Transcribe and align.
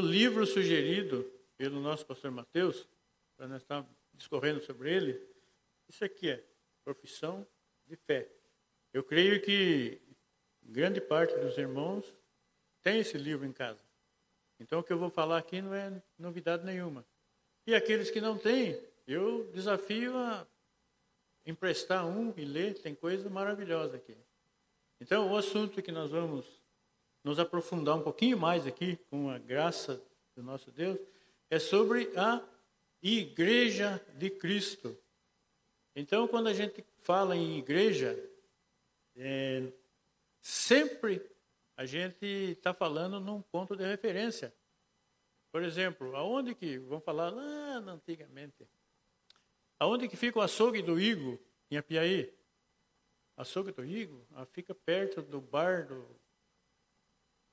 livro 0.00 0.46
sugerido 0.46 1.30
pelo 1.56 1.80
nosso 1.80 2.06
pastor 2.06 2.30
Mateus, 2.30 2.88
para 3.36 3.46
nós 3.46 3.62
estar 3.62 3.86
discorrendo 4.14 4.60
sobre 4.60 4.92
ele, 4.92 5.20
isso 5.88 6.04
aqui 6.04 6.30
é 6.30 6.44
Profissão 6.84 7.46
de 7.86 7.96
Fé. 7.96 8.30
Eu 8.92 9.04
creio 9.04 9.40
que 9.40 10.00
grande 10.62 11.00
parte 11.00 11.36
dos 11.38 11.56
irmãos 11.58 12.04
tem 12.82 13.00
esse 13.00 13.16
livro 13.16 13.46
em 13.46 13.52
casa. 13.52 13.80
Então, 14.58 14.80
o 14.80 14.82
que 14.82 14.92
eu 14.92 14.98
vou 14.98 15.10
falar 15.10 15.38
aqui 15.38 15.62
não 15.62 15.74
é 15.74 16.02
novidade 16.18 16.64
nenhuma. 16.64 17.04
E 17.66 17.74
aqueles 17.74 18.10
que 18.10 18.20
não 18.20 18.36
têm, 18.36 18.78
eu 19.06 19.50
desafio 19.52 20.16
a 20.16 20.46
emprestar 21.46 22.06
um 22.06 22.32
e 22.36 22.44
ler, 22.44 22.74
tem 22.74 22.94
coisa 22.94 23.28
maravilhosa 23.30 23.96
aqui. 23.96 24.16
Então, 25.00 25.32
o 25.32 25.36
assunto 25.36 25.82
que 25.82 25.90
nós 25.90 26.10
vamos 26.10 26.59
nos 27.22 27.38
aprofundar 27.38 27.96
um 27.96 28.02
pouquinho 28.02 28.38
mais 28.38 28.66
aqui, 28.66 28.96
com 29.10 29.30
a 29.30 29.38
graça 29.38 30.02
do 30.34 30.42
nosso 30.42 30.70
Deus, 30.70 30.98
é 31.48 31.58
sobre 31.58 32.10
a 32.16 32.42
Igreja 33.02 34.04
de 34.16 34.30
Cristo. 34.30 34.96
Então, 35.94 36.28
quando 36.28 36.48
a 36.48 36.52
gente 36.52 36.84
fala 37.00 37.36
em 37.36 37.58
igreja, 37.58 38.16
é, 39.16 39.72
sempre 40.40 41.20
a 41.76 41.84
gente 41.84 42.24
está 42.24 42.72
falando 42.72 43.18
num 43.18 43.42
ponto 43.42 43.74
de 43.74 43.84
referência. 43.84 44.54
Por 45.50 45.62
exemplo, 45.62 46.14
aonde 46.14 46.54
que, 46.54 46.78
vamos 46.78 47.04
falar 47.04 47.30
lá 47.30 47.78
antigamente, 47.78 48.68
aonde 49.78 50.08
que 50.08 50.16
fica 50.16 50.38
o 50.38 50.42
açougue 50.42 50.82
do 50.82 51.00
Igo, 51.00 51.40
em 51.70 51.76
Apiaí? 51.76 52.32
Açougue 53.36 53.72
do 53.72 53.84
Igo 53.84 54.26
ah, 54.34 54.44
fica 54.44 54.74
perto 54.74 55.22
do 55.22 55.40
bar 55.40 55.86
do, 55.86 56.19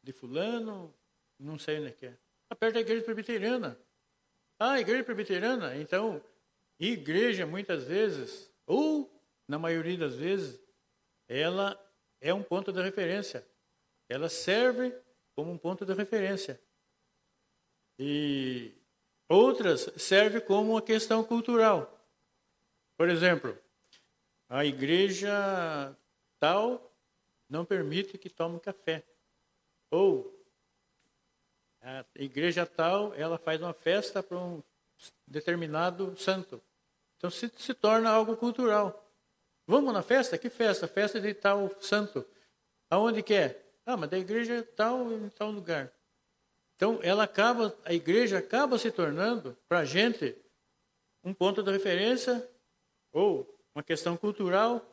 de 0.07 0.13
fulano, 0.13 0.95
não 1.37 1.59
sei 1.59 1.79
onde 1.79 1.89
é 1.89 1.91
que 1.91 2.05
é. 2.05 2.17
Está 2.43 2.55
perto 2.55 2.75
da 2.75 2.79
igreja 2.79 3.03
presbiteriana. 3.03 3.77
Ah, 4.57 4.79
igreja 4.79 5.03
presbiteriana? 5.03 5.75
Então, 5.75 6.23
igreja 6.79 7.45
muitas 7.45 7.83
vezes, 7.83 8.49
ou 8.65 9.21
na 9.45 9.59
maioria 9.59 9.97
das 9.97 10.15
vezes, 10.15 10.57
ela 11.27 11.77
é 12.21 12.33
um 12.33 12.41
ponto 12.41 12.71
de 12.71 12.81
referência. 12.81 13.45
Ela 14.07 14.29
serve 14.29 14.95
como 15.35 15.51
um 15.51 15.57
ponto 15.57 15.85
de 15.85 15.93
referência. 15.93 16.57
E 17.99 18.73
outras 19.27 19.91
servem 19.97 20.39
como 20.39 20.71
uma 20.71 20.81
questão 20.81 21.21
cultural. 21.21 21.93
Por 22.95 23.09
exemplo, 23.09 23.57
a 24.47 24.63
igreja 24.63 25.93
tal 26.39 26.95
não 27.49 27.65
permite 27.65 28.17
que 28.17 28.29
tome 28.29 28.57
café. 28.61 29.03
Ou 29.89 30.37
a 31.81 32.03
igreja 32.15 32.65
tal, 32.65 33.13
ela 33.13 33.37
faz 33.37 33.61
uma 33.61 33.73
festa 33.73 34.21
para 34.21 34.37
um 34.37 34.61
determinado 35.25 36.17
santo. 36.17 36.61
Então 37.17 37.29
se, 37.29 37.51
se 37.55 37.73
torna 37.73 38.09
algo 38.09 38.35
cultural. 38.35 39.05
Vamos 39.65 39.93
na 39.93 40.01
festa? 40.01 40.37
Que 40.37 40.49
festa? 40.49 40.87
Festa 40.87 41.19
de 41.19 41.33
tal 41.33 41.69
santo. 41.81 42.25
Aonde 42.89 43.23
que 43.23 43.33
é? 43.33 43.63
Ah, 43.85 43.95
mas 43.95 44.09
da 44.09 44.17
igreja 44.17 44.67
tal 44.75 45.11
em 45.11 45.29
tal 45.29 45.51
lugar. 45.51 45.91
Então 46.75 46.99
ela 47.01 47.23
acaba, 47.23 47.75
a 47.85 47.93
igreja 47.93 48.37
acaba 48.37 48.77
se 48.77 48.91
tornando 48.91 49.57
para 49.67 49.79
a 49.79 49.85
gente 49.85 50.35
um 51.23 51.33
ponto 51.33 51.63
de 51.63 51.71
referência 51.71 52.47
ou 53.11 53.57
uma 53.73 53.83
questão 53.83 54.15
cultural, 54.17 54.85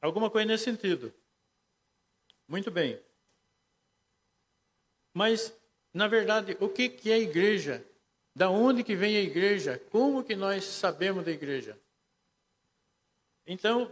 alguma 0.00 0.30
coisa 0.30 0.46
nesse 0.46 0.64
sentido. 0.64 1.12
Muito 2.46 2.70
bem. 2.70 3.05
Mas, 5.16 5.50
na 5.94 6.06
verdade, 6.06 6.58
o 6.60 6.68
que, 6.68 6.90
que 6.90 7.10
é 7.10 7.14
a 7.14 7.18
igreja? 7.18 7.82
Da 8.34 8.50
onde 8.50 8.84
que 8.84 8.94
vem 8.94 9.16
a 9.16 9.22
igreja? 9.22 9.82
Como 9.90 10.22
que 10.22 10.36
nós 10.36 10.62
sabemos 10.62 11.24
da 11.24 11.30
igreja? 11.30 11.80
Então, 13.46 13.90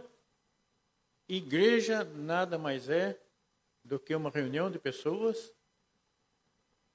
igreja 1.27 2.03
nada 2.03 2.59
mais 2.59 2.89
é 2.89 3.19
do 3.83 3.97
que 3.97 4.13
uma 4.13 4.29
reunião 4.29 4.69
de 4.69 4.77
pessoas 4.77 5.51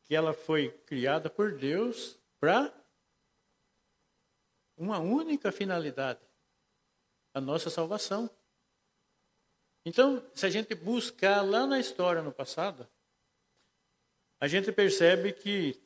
que 0.05 0.15
ela 0.15 0.33
foi 0.33 0.71
criada 0.87 1.29
por 1.29 1.59
Deus 1.59 2.17
para 2.39 2.73
uma 4.77 5.01
única 5.01 5.51
finalidade, 5.51 6.21
a 7.35 7.41
nossa 7.41 7.69
salvação. 7.69 8.31
Então, 9.85 10.25
se 10.33 10.47
a 10.47 10.51
gente 10.51 10.73
buscar 10.73 11.43
lá 11.43 11.67
na 11.67 11.81
história 11.81 12.23
no 12.23 12.31
passado, 12.31 12.89
a 14.41 14.49
gente 14.49 14.73
percebe 14.73 15.35
que 15.35 15.79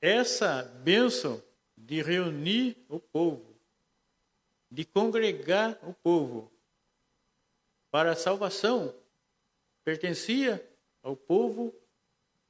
essa 0.00 0.64
bênção 0.64 1.42
de 1.76 2.02
reunir 2.02 2.76
o 2.88 2.98
povo, 2.98 3.54
de 4.68 4.84
congregar 4.84 5.78
o 5.88 5.94
povo 5.94 6.52
para 7.92 8.10
a 8.10 8.16
salvação, 8.16 8.92
pertencia 9.84 10.68
ao 11.00 11.16
povo 11.16 11.72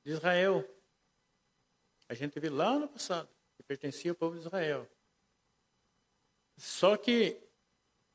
de 0.02 0.12
Israel. 0.12 0.66
A 2.08 2.14
gente 2.14 2.40
vê 2.40 2.48
lá 2.48 2.78
no 2.78 2.88
passado 2.88 3.28
que 3.56 3.62
pertencia 3.62 4.12
ao 4.12 4.16
povo 4.16 4.36
de 4.36 4.46
Israel. 4.46 4.88
Só 6.56 6.96
que 6.96 7.40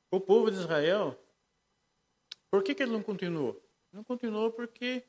o 0.10 0.20
povo 0.20 0.50
de 0.50 0.58
Israel, 0.58 1.16
por 2.50 2.64
que, 2.64 2.74
que 2.74 2.82
ele 2.82 2.94
não 2.94 3.04
continuou? 3.04 3.62
Não 3.92 4.04
continuou 4.04 4.52
porque 4.52 5.04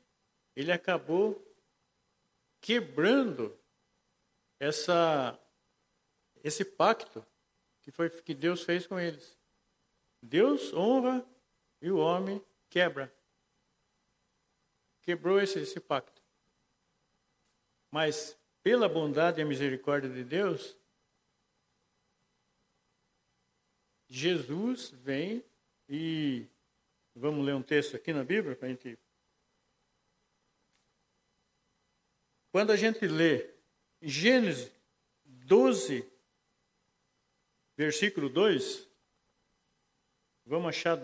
ele 0.55 0.71
acabou 0.71 1.50
quebrando 2.61 3.57
essa, 4.59 5.37
esse 6.43 6.63
pacto 6.63 7.25
que, 7.81 7.91
foi, 7.91 8.09
que 8.09 8.35
Deus 8.35 8.63
fez 8.63 8.85
com 8.85 8.99
eles. 8.99 9.37
Deus 10.21 10.71
honra 10.71 11.25
e 11.81 11.89
o 11.89 11.97
homem 11.97 12.41
quebra. 12.69 13.11
Quebrou 15.01 15.41
esse, 15.41 15.59
esse 15.59 15.79
pacto. 15.79 16.21
Mas, 17.89 18.37
pela 18.61 18.87
bondade 18.87 19.41
e 19.41 19.45
misericórdia 19.45 20.09
de 20.09 20.23
Deus, 20.23 20.77
Jesus 24.07 24.91
vem 24.91 25.43
e. 25.89 26.45
Vamos 27.13 27.45
ler 27.45 27.55
um 27.55 27.61
texto 27.61 27.95
aqui 27.95 28.13
na 28.13 28.23
Bíblia 28.23 28.55
para 28.55 28.67
a 28.67 28.69
gente 28.69 28.97
Quando 32.51 32.71
a 32.71 32.75
gente 32.75 33.07
lê 33.07 33.49
Gênesis 34.01 34.69
12, 35.23 36.05
versículo 37.77 38.27
2, 38.29 38.87
vamos 40.45 40.67
achar. 40.67 40.99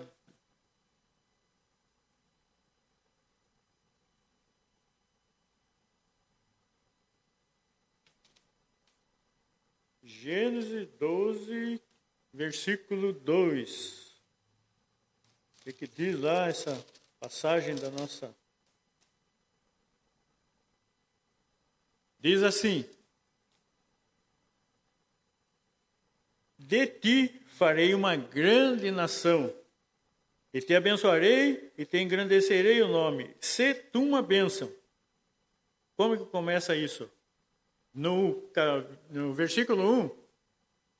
Gênesis 10.03 10.87
12, 10.99 11.81
versículo 12.33 13.13
2. 13.13 14.17
O 15.65 15.73
que, 15.73 15.87
diz 15.87 16.19
lá 16.19 16.47
essa 16.47 16.85
passagem 17.19 17.75
da 17.75 17.89
nossa 17.89 18.35
Diz 22.19 22.43
assim: 22.43 22.85
De 26.57 26.87
ti 26.87 27.41
farei 27.47 27.93
uma 27.93 28.15
grande 28.15 28.91
nação, 28.91 29.53
e 30.53 30.59
te 30.59 30.75
abençoarei 30.75 31.71
e 31.77 31.85
te 31.85 31.97
engrandecerei 31.97 32.81
o 32.81 32.87
nome. 32.87 33.35
Se 33.39 33.73
tu 33.73 34.01
uma 34.01 34.21
bênção. 34.21 34.71
Como 35.95 36.17
que 36.17 36.25
começa 36.25 36.75
isso? 36.75 37.09
No, 37.93 38.43
no 39.09 39.33
versículo 39.33 40.03
1. 40.03 40.27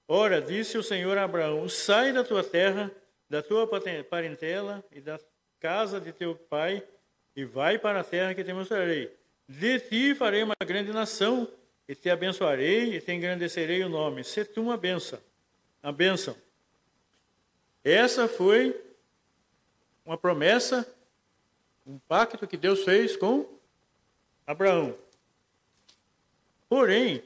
Ora, 0.08 0.42
disse 0.42 0.78
o 0.78 0.84
Senhor 0.84 1.18
a 1.18 1.24
Abraão: 1.24 1.68
Sai 1.68 2.14
da 2.14 2.24
tua 2.24 2.44
terra, 2.44 2.92
da 3.30 3.42
tua 3.42 3.68
parentela 4.04 4.84
e 4.92 5.02
da 5.02 5.20
casa 5.60 6.00
de 6.00 6.14
teu 6.14 6.36
pai, 6.36 6.88
e 7.36 7.44
vai 7.44 7.78
para 7.78 8.02
a 8.02 8.04
terra 8.04 8.34
que 8.34 8.44
te 8.44 8.54
mostrarei. 8.54 9.17
De 9.48 9.80
ti 9.80 10.14
farei 10.14 10.44
uma 10.44 10.56
grande 10.66 10.92
nação, 10.92 11.48
e 11.88 11.96
te 11.96 12.10
abençoarei 12.10 12.98
e 12.98 13.02
te 13.02 13.14
engrandecerei 13.14 13.84
o 13.84 13.90
nome. 13.90 14.24
Se 14.24 14.44
tu 14.44 14.62
uma 14.62 14.76
benção, 14.76 15.20
a 15.82 15.92
benção. 15.92 16.36
Essa 17.84 18.28
foi 18.28 18.76
uma 20.04 20.18
promessa, 20.18 20.86
um 21.86 21.98
pacto 21.98 22.46
que 22.46 22.58
Deus 22.58 22.84
fez 22.84 23.16
com 23.16 23.58
Abraão. 24.46 24.98
Porém, 26.68 27.24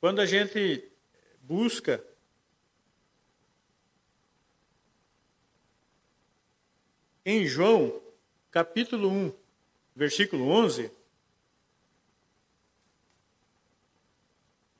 quando 0.00 0.20
a 0.20 0.26
gente 0.26 0.90
busca 1.42 2.02
em 7.22 7.44
João, 7.46 8.00
capítulo 8.50 9.10
1, 9.10 9.45
versículo 9.96 10.48
11. 10.50 10.92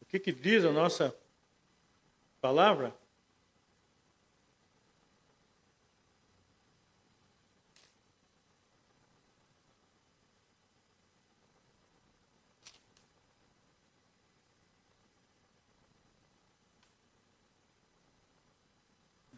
O 0.03 0.05
que, 0.05 0.21
que 0.21 0.31
diz 0.31 0.65
a 0.65 0.71
nossa 0.71 1.17
palavra? 2.41 2.95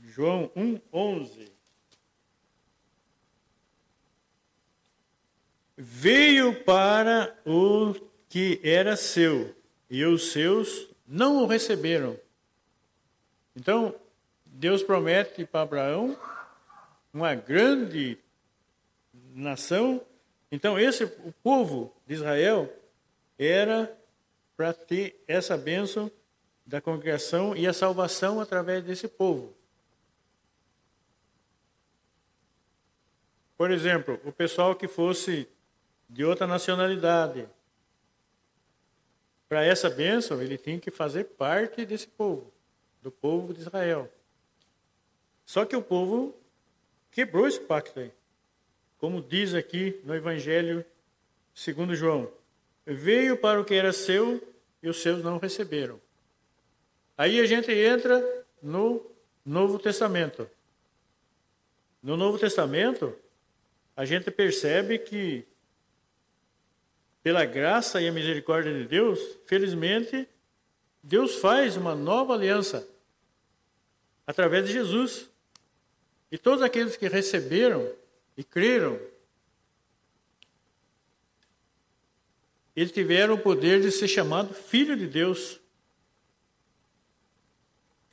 João 0.03 0.51
1, 0.57 0.81
11. 0.93 1.48
Veio 5.81 6.65
para 6.65 7.39
o 7.47 7.95
que 8.29 8.61
era 8.65 8.97
seu, 8.97 9.55
e 9.89 10.05
os 10.05 10.33
seus 10.33 10.89
não 11.07 11.45
o 11.45 11.47
receberam. 11.47 12.19
Então, 13.55 13.95
Deus 14.45 14.83
promete 14.83 15.45
para 15.45 15.63
Abraão 15.63 16.19
uma 17.15 17.33
grande 17.37 18.19
nação. 19.33 20.05
Então, 20.51 20.77
esse 20.77 21.05
o 21.05 21.33
povo 21.45 21.95
de 22.05 22.15
Israel 22.15 22.69
era 23.39 23.97
para 24.57 24.73
ter 24.73 25.23
essa 25.29 25.57
bênção 25.57 26.11
da 26.67 26.81
congregação 26.81 27.57
e 27.57 27.69
a 27.69 27.73
salvação 27.73 28.41
através 28.41 28.83
desse 28.83 29.07
povo. 29.07 29.55
Por 33.57 33.71
exemplo, 33.71 34.21
o 34.25 34.33
pessoal 34.33 34.75
que 34.75 34.89
fosse 34.89 35.49
de 36.09 36.25
outra 36.25 36.47
nacionalidade, 36.47 37.49
para 39.49 39.65
essa 39.65 39.89
bênção, 39.89 40.43
ele 40.43 40.59
tinha 40.59 40.79
que 40.79 40.91
fazer 40.91 41.25
parte 41.25 41.85
desse 41.87 42.07
povo, 42.07 42.53
do 43.03 43.11
povo 43.11 43.55
de 43.55 43.61
Israel. 43.61 44.13
Só 45.45 45.65
que 45.65 45.75
o 45.75 45.83
povo 45.83 46.37
quebrou 47.11 47.49
esse 47.49 47.61
pacto 47.61 47.99
aí. 47.99 48.13
Como 48.99 49.23
diz 49.23 49.55
aqui 49.55 50.01
no 50.05 50.15
Evangelho 50.15 50.85
segundo 51.55 51.95
João. 51.95 52.31
Veio 52.87 53.37
para 53.37 53.61
o 53.61 53.65
que 53.65 53.75
era 53.75 53.93
seu 53.93 54.41
e 54.83 54.89
os 54.89 55.03
seus 55.03 55.23
não 55.23 55.39
receberam. 55.39 56.01
Aí 57.17 57.41
a 57.41 57.47
gente 57.47 57.73
entra 57.73 58.23
no 58.63 59.05
Novo 59.45 59.79
Testamento. 59.79 60.49
No 62.01 62.17
Novo 62.17 62.39
Testamento, 62.39 63.15
a 63.97 64.05
gente 64.05 64.31
percebe 64.31 64.99
que, 64.99 65.45
pela 67.23 67.45
graça 67.45 68.01
e 68.01 68.09
a 68.09 68.13
misericórdia 68.13 68.73
de 68.73 68.85
Deus, 68.85 69.21
felizmente, 69.47 70.29
Deus 71.03 71.37
faz 71.37 71.77
uma 71.77 71.95
nova 71.95 72.35
aliança 72.35 72.87
através 74.27 74.67
de 74.67 74.73
Jesus. 74.73 75.29
E 76.31 76.37
todos 76.37 76.63
aqueles 76.63 76.97
que 76.97 77.09
receberam 77.09 77.91
e 78.37 78.45
creram, 78.45 79.01
eles 82.77 82.93
tiveram 82.93 83.35
o 83.35 83.39
poder 83.39 83.81
de 83.81 83.91
ser 83.91 84.07
chamado 84.07 84.55
filho 84.55 84.97
de 84.97 85.07
Deus. 85.07 85.59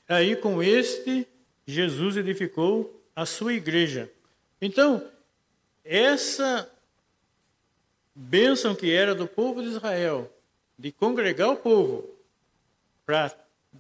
Aí, 0.08 0.36
com 0.36 0.64
este, 0.64 1.28
Jesus 1.68 2.18
edificou 2.18 3.04
a 3.16 3.26
sua 3.26 3.54
igreja. 3.54 4.12
Então, 4.62 5.06
essa 5.84 6.72
bênção 8.16 8.74
que 8.74 8.92
era 8.92 9.14
do 9.14 9.28
povo 9.28 9.62
de 9.62 9.68
Israel, 9.70 10.32
de 10.80 10.92
congregar 10.92 11.50
o 11.50 11.58
povo 11.58 12.10
para 13.06 13.36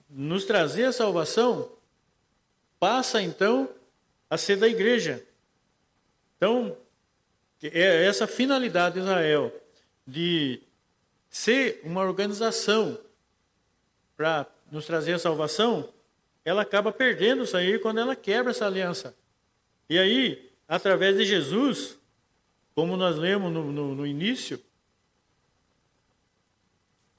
nos 0.09 0.45
trazer 0.45 0.85
a 0.85 0.91
salvação, 0.91 1.71
passa 2.79 3.21
então 3.21 3.69
a 4.29 4.37
ser 4.37 4.57
da 4.57 4.67
igreja. 4.67 5.25
Então, 6.35 6.77
é 7.63 8.05
essa 8.05 8.27
finalidade 8.27 8.95
de 8.95 9.01
Israel 9.01 9.51
de 10.05 10.61
ser 11.29 11.81
uma 11.83 12.01
organização 12.01 12.99
para 14.15 14.45
nos 14.71 14.85
trazer 14.85 15.13
a 15.13 15.19
salvação, 15.19 15.89
ela 16.43 16.61
acaba 16.61 16.91
perdendo 16.91 17.43
isso 17.43 17.57
aí 17.57 17.79
quando 17.79 17.99
ela 17.99 18.15
quebra 18.15 18.51
essa 18.51 18.65
aliança. 18.65 19.15
E 19.89 19.97
aí, 19.97 20.51
através 20.67 21.17
de 21.17 21.25
Jesus, 21.25 21.97
como 22.75 22.97
nós 22.97 23.15
lemos 23.15 23.51
no, 23.53 23.71
no, 23.71 23.95
no 23.95 24.05
início, 24.05 24.61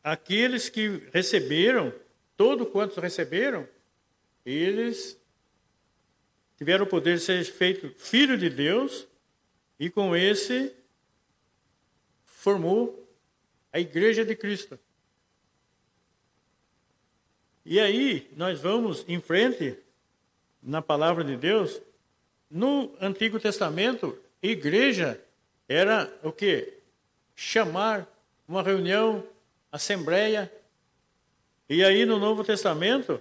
aqueles 0.04 0.68
que 0.68 1.08
receberam, 1.12 1.92
todo 2.36 2.66
quantos 2.66 2.98
receberam, 2.98 3.66
eles 4.44 5.18
tiveram 6.58 6.84
o 6.84 6.88
poder 6.88 7.16
de 7.16 7.22
ser 7.22 7.42
feito 7.44 7.88
filho 7.98 8.36
de 8.36 8.50
Deus 8.50 9.08
e 9.80 9.88
com 9.88 10.14
esse 10.14 10.72
formou 12.24 13.10
a 13.72 13.80
igreja 13.80 14.24
de 14.24 14.36
Cristo. 14.36 14.78
E 17.64 17.80
aí 17.80 18.30
nós 18.36 18.60
vamos 18.60 19.04
em 19.08 19.20
frente 19.20 19.76
na 20.62 20.82
palavra 20.82 21.24
de 21.24 21.36
Deus 21.36 21.80
no 22.48 22.94
Antigo 23.00 23.40
Testamento, 23.40 24.16
igreja 24.40 25.20
era 25.68 26.12
o 26.22 26.32
que? 26.32 26.74
Chamar 27.34 28.06
uma 28.48 28.62
reunião, 28.62 29.24
assembleia. 29.70 30.50
E 31.68 31.84
aí 31.84 32.04
no 32.04 32.18
Novo 32.18 32.44
Testamento, 32.44 33.20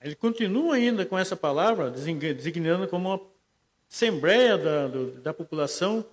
ele 0.00 0.14
continua 0.14 0.76
ainda 0.76 1.04
com 1.04 1.18
essa 1.18 1.34
palavra, 1.34 1.90
designando 1.90 2.86
como 2.86 3.08
uma 3.08 3.20
assembleia 3.90 4.56
da, 4.56 4.86
do, 4.86 5.10
da 5.20 5.34
população 5.34 6.04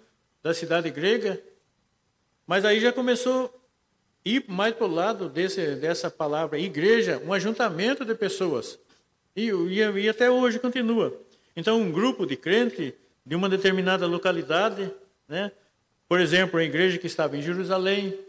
da 0.42 0.54
cidade 0.54 0.90
grega. 0.90 1.42
Mas 2.48 2.66
aí 2.66 2.80
já 2.80 2.92
começou 2.92 3.46
a 3.46 4.30
ir 4.30 4.46
mais 4.48 4.74
para 4.74 4.86
o 4.86 4.94
lado 4.94 5.30
desse, 5.30 5.76
dessa 5.76 6.10
palavra 6.10 6.60
igreja, 6.60 7.22
um 7.26 7.34
ajuntamento 7.34 8.04
de 8.04 8.16
pessoas. 8.16 8.80
E, 9.36 9.50
e, 9.50 9.80
e 9.80 10.10
até 10.10 10.30
hoje 10.30 10.60
continua. 10.60 11.20
Então, 11.56 11.80
um 11.80 11.92
grupo 11.92 12.26
de 12.26 12.36
crente 12.36 12.96
de 13.26 13.36
uma 13.36 13.50
determinada 13.50 14.08
localidade, 14.08 14.92
né? 15.28 15.52
Por 16.12 16.20
exemplo, 16.20 16.60
a 16.60 16.64
igreja 16.66 16.98
que 16.98 17.08
estava 17.08 17.38
em 17.38 17.42
Jerusalém, 17.42 18.20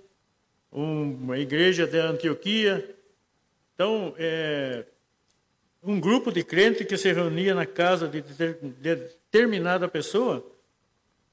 uma 0.70 1.36
igreja 1.36 1.84
de 1.84 1.98
Antioquia. 1.98 2.96
Então, 3.74 4.14
é, 4.18 4.86
um 5.82 5.98
grupo 5.98 6.30
de 6.30 6.44
crente 6.44 6.84
que 6.84 6.96
se 6.96 7.12
reunia 7.12 7.56
na 7.56 7.66
casa 7.66 8.06
de 8.06 8.22
determinada 8.80 9.88
pessoa, 9.88 10.48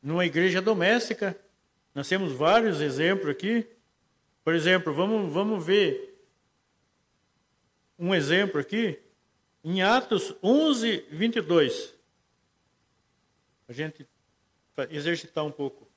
numa 0.02 0.26
igreja 0.26 0.60
doméstica. 0.60 1.40
Nós 1.94 2.10
temos 2.10 2.32
vários 2.32 2.82
exemplos 2.82 3.30
aqui. 3.30 3.68
Por 4.44 4.56
exemplo, 4.56 4.92
vamos, 4.92 5.32
vamos 5.32 5.64
ver 5.64 6.20
um 7.96 8.12
exemplo 8.12 8.60
aqui 8.60 8.98
em 9.64 9.84
Atos 9.84 10.34
11, 10.42 11.06
22. 11.12 11.94
A 13.68 13.72
gente 13.72 14.10
exercitar 14.90 15.46
um 15.46 15.52
pouco. 15.52 15.89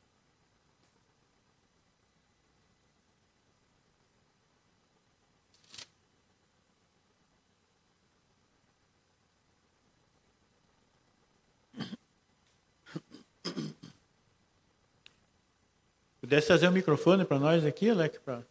Pudesse 16.22 16.46
trazer 16.46 16.68
o 16.68 16.70
um 16.70 16.72
microfone 16.72 17.24
para 17.24 17.36
nós 17.36 17.66
aqui, 17.66 17.90
Alec, 17.90 18.20
para 18.20 18.44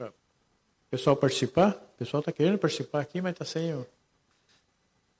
o 0.00 0.12
pessoal 0.90 1.14
participar. 1.14 1.72
O 1.72 1.98
pessoal 1.98 2.20
está 2.20 2.32
querendo 2.32 2.56
participar 2.56 3.00
aqui, 3.00 3.20
mas 3.20 3.32
está 3.32 3.44
sem. 3.44 3.86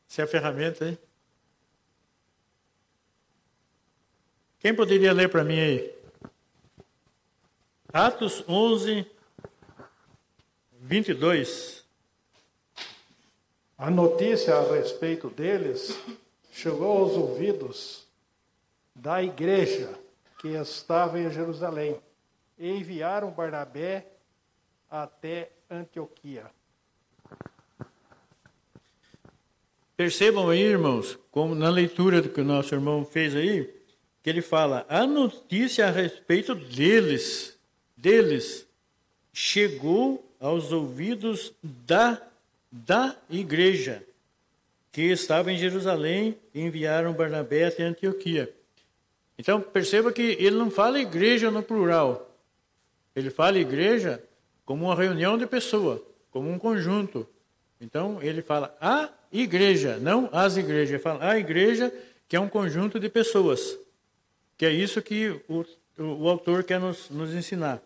Sem 0.07 0.25
a 0.25 0.27
ferramenta 0.27 0.87
aí. 0.87 0.99
Quem 4.59 4.75
poderia 4.75 5.13
ler 5.13 5.29
para 5.29 5.45
mim 5.45 5.61
aí? 5.61 5.95
Atos 7.93 8.43
11, 8.49 9.07
22. 10.73 11.85
A 13.77 13.91
notícia 13.91 14.55
a 14.55 14.73
respeito 14.73 15.29
deles 15.29 15.95
chegou 16.51 16.97
aos 16.97 17.13
ouvidos 17.13 18.07
da 18.95 19.23
igreja 19.23 20.08
que 20.39 20.49
estava 20.49 21.19
em 21.19 21.31
Jerusalém 21.31 22.01
e 22.59 22.71
enviaram 22.71 23.31
Barnabé 23.31 24.07
até 24.91 25.51
Antioquia. 25.71 26.47
Percebam 29.97 30.49
aí, 30.49 30.63
irmãos, 30.63 31.19
como 31.31 31.57
na 31.57 31.69
leitura 31.69 32.23
que 32.23 32.41
o 32.41 32.45
nosso 32.45 32.73
irmão 32.73 33.05
fez 33.05 33.35
aí, 33.35 33.69
que 34.23 34.31
ele 34.31 34.41
fala: 34.41 34.87
a 34.89 35.05
notícia 35.07 35.89
a 35.89 35.91
respeito 35.91 36.55
deles, 36.55 37.59
deles, 37.97 38.65
chegou 39.33 40.25
aos 40.39 40.71
ouvidos 40.71 41.53
da, 41.63 42.23
da 42.71 43.17
igreja 43.29 44.05
que 44.93 45.03
estava 45.03 45.53
em 45.53 45.59
Jerusalém 45.59 46.39
e 46.55 46.61
enviaram 46.61 47.13
Barnabé 47.13 47.67
até 47.67 47.83
Antioquia. 47.83 48.53
Então, 49.39 49.61
perceba 49.61 50.13
que 50.13 50.37
ele 50.41 50.57
não 50.57 50.71
fala 50.71 50.99
igreja 50.99 51.51
no 51.51 51.63
plural. 51.63 52.37
Ele 53.15 53.31
fala 53.31 53.59
igreja 53.59 54.23
como 54.65 54.87
uma 54.87 54.95
reunião 54.97 55.39
de 55.39 55.47
pessoas, 55.47 56.01
como 56.31 56.51
um 56.51 56.59
conjunto. 56.59 57.27
Então, 57.81 58.21
ele 58.21 58.43
fala 58.43 58.77
a 58.81 59.09
igreja, 59.33 59.97
não 59.99 60.29
as 60.33 60.57
igrejas. 60.57 60.91
Ele 60.91 60.99
fala 60.99 61.31
a 61.31 61.39
igreja, 61.39 61.93
que 62.29 62.35
é 62.35 62.41
um 62.41 62.49
conjunto 62.49 62.99
de 62.99 63.09
pessoas. 63.09 63.79
Que 64.57 64.67
é 64.67 64.71
isso 64.71 65.01
que 65.01 65.41
o, 65.49 65.65
o, 65.97 66.25
o 66.25 66.29
autor 66.29 66.65
quer 66.65 66.81
nos, 66.81 67.09
nos, 67.09 67.33
ensinar. 67.33 67.81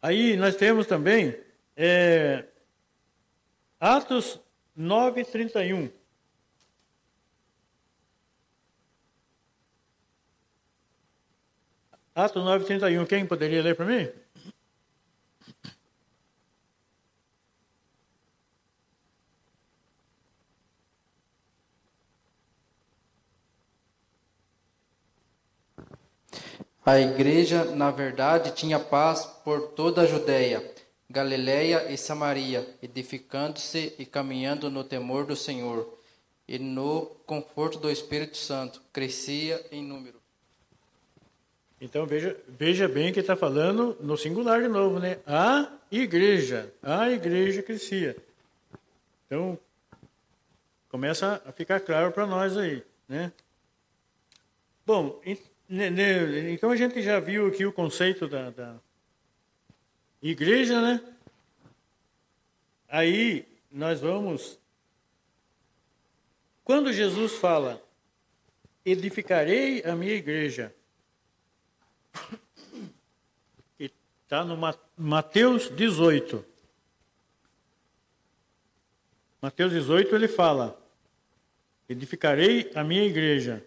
Aí 0.00 0.34
nós 0.36 0.56
temos 0.56 0.86
também 0.86 1.36
é, 1.76 2.44
Atos 3.78 4.40
9, 4.74 5.24
31. 5.26 5.90
Atos 12.14 12.42
9, 12.42 12.64
31. 12.64 13.06
Quem 13.06 13.26
poderia 13.26 13.62
ler 13.62 13.76
para 13.76 13.86
mim? 13.86 14.08
A 26.84 26.98
igreja, 26.98 27.64
na 27.64 27.90
verdade, 27.92 28.50
tinha 28.50 28.80
paz 28.80 29.24
por 29.44 29.72
toda 29.72 30.02
a 30.02 30.06
Judéia, 30.06 30.74
Galiléia 31.08 31.92
e 31.92 31.96
Samaria, 31.96 32.66
edificando-se 32.82 33.94
e 33.96 34.04
caminhando 34.04 34.68
no 34.68 34.82
temor 34.82 35.24
do 35.24 35.36
Senhor, 35.36 35.98
e 36.48 36.58
no 36.58 37.06
conforto 37.26 37.78
do 37.78 37.90
Espírito 37.90 38.36
Santo, 38.36 38.82
crescia 38.92 39.64
em 39.70 39.84
número. 39.84 40.19
Então 41.80 42.04
veja, 42.04 42.36
veja 42.46 42.86
bem 42.86 43.12
que 43.12 43.20
está 43.20 43.34
falando 43.34 43.96
no 44.00 44.16
singular 44.16 44.60
de 44.60 44.68
novo, 44.68 44.98
né? 44.98 45.18
A 45.26 45.72
igreja, 45.90 46.72
a 46.82 47.10
igreja 47.10 47.62
crescia. 47.62 48.14
Então 49.26 49.58
começa 50.90 51.40
a 51.46 51.52
ficar 51.52 51.80
claro 51.80 52.12
para 52.12 52.26
nós 52.26 52.56
aí, 52.56 52.82
né? 53.08 53.32
Bom, 54.84 55.22
então 56.52 56.70
a 56.70 56.76
gente 56.76 57.00
já 57.00 57.18
viu 57.18 57.46
aqui 57.46 57.64
o 57.64 57.72
conceito 57.72 58.28
da, 58.28 58.50
da 58.50 58.76
igreja, 60.20 60.82
né? 60.82 61.00
Aí 62.88 63.46
nós 63.70 64.00
vamos. 64.00 64.58
Quando 66.62 66.92
Jesus 66.92 67.36
fala, 67.36 67.82
edificarei 68.84 69.82
a 69.84 69.94
minha 69.94 70.14
igreja, 70.14 70.74
está 74.30 74.44
no 74.44 74.56
Mateus 74.96 75.68
18. 75.70 76.44
Mateus 79.42 79.72
18 79.72 80.14
ele 80.14 80.28
fala: 80.28 80.80
edificarei 81.88 82.70
a 82.76 82.84
minha 82.84 83.04
igreja. 83.04 83.64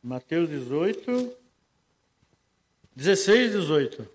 Mateus 0.00 0.48
18, 0.48 1.36
16, 2.94 3.52
18. 3.52 4.08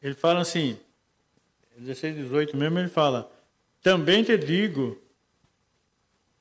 Ele 0.00 0.14
fala 0.14 0.40
assim, 0.40 0.78
16, 1.82 2.16
18 2.16 2.56
mesmo, 2.56 2.78
ele 2.78 2.88
fala: 2.88 3.30
Também 3.82 4.22
te 4.22 4.36
digo 4.36 5.00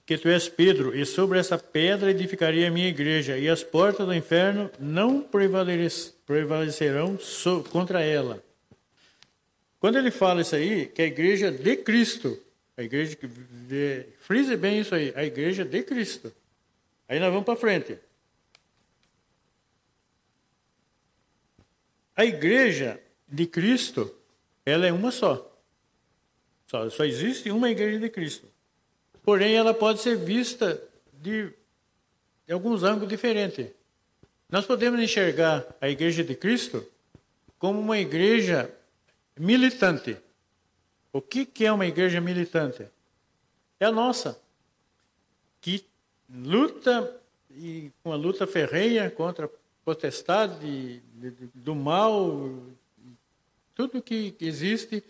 que 0.05 0.17
tu 0.17 0.27
és 0.27 0.49
Pedro, 0.49 0.95
e 0.97 1.05
sobre 1.05 1.39
essa 1.39 1.57
pedra 1.57 2.11
edificarei 2.11 2.65
a 2.65 2.71
minha 2.71 2.87
igreja, 2.87 3.37
e 3.37 3.47
as 3.47 3.63
portas 3.63 4.05
do 4.05 4.13
inferno 4.13 4.69
não 4.79 5.21
prevalecerão 5.21 7.17
contra 7.71 8.01
ela. 8.01 8.43
Quando 9.79 9.97
ele 9.97 10.11
fala 10.11 10.41
isso 10.41 10.55
aí, 10.55 10.87
que 10.87 11.01
a 11.01 11.05
igreja 11.05 11.51
de 11.51 11.77
Cristo, 11.77 12.37
a 12.77 12.83
igreja 12.83 13.15
que 13.15 13.27
de, 13.27 14.05
frise 14.19 14.55
bem 14.55 14.79
isso 14.79 14.93
aí, 14.93 15.13
a 15.15 15.23
igreja 15.23 15.63
de 15.63 15.81
Cristo. 15.81 16.31
Aí 17.07 17.19
nós 17.19 17.29
vamos 17.29 17.45
para 17.45 17.55
frente. 17.55 17.97
A 22.15 22.25
igreja 22.25 22.99
de 23.27 23.47
Cristo, 23.47 24.13
ela 24.65 24.85
é 24.85 24.91
uma 24.91 25.11
só. 25.11 25.47
Só, 26.67 26.89
só 26.89 27.03
existe 27.03 27.51
uma 27.51 27.69
igreja 27.69 27.99
de 27.99 28.09
Cristo. 28.09 28.47
Porém, 29.23 29.53
ela 29.55 29.73
pode 29.73 29.99
ser 29.99 30.17
vista 30.17 30.81
de, 31.13 31.51
de 32.45 32.53
alguns 32.53 32.83
ângulos 32.83 33.09
diferentes. 33.09 33.67
Nós 34.49 34.65
podemos 34.65 34.99
enxergar 34.99 35.65
a 35.79 35.89
Igreja 35.89 36.23
de 36.23 36.35
Cristo 36.35 36.85
como 37.57 37.79
uma 37.79 37.99
igreja 37.99 38.73
militante. 39.37 40.17
O 41.13 41.21
que, 41.21 41.45
que 41.45 41.65
é 41.65 41.71
uma 41.71 41.85
igreja 41.85 42.19
militante? 42.19 42.87
É 43.79 43.85
a 43.85 43.91
nossa, 43.91 44.41
que 45.59 45.85
luta 46.29 47.21
e 47.51 47.91
uma 48.03 48.15
luta 48.15 48.47
ferrenha 48.47 49.09
contra 49.11 49.45
a 49.45 49.49
potestade 49.83 51.01
do 51.53 51.75
mal, 51.75 52.59
tudo 53.81 54.01
que 54.01 54.35
existe 54.39 55.03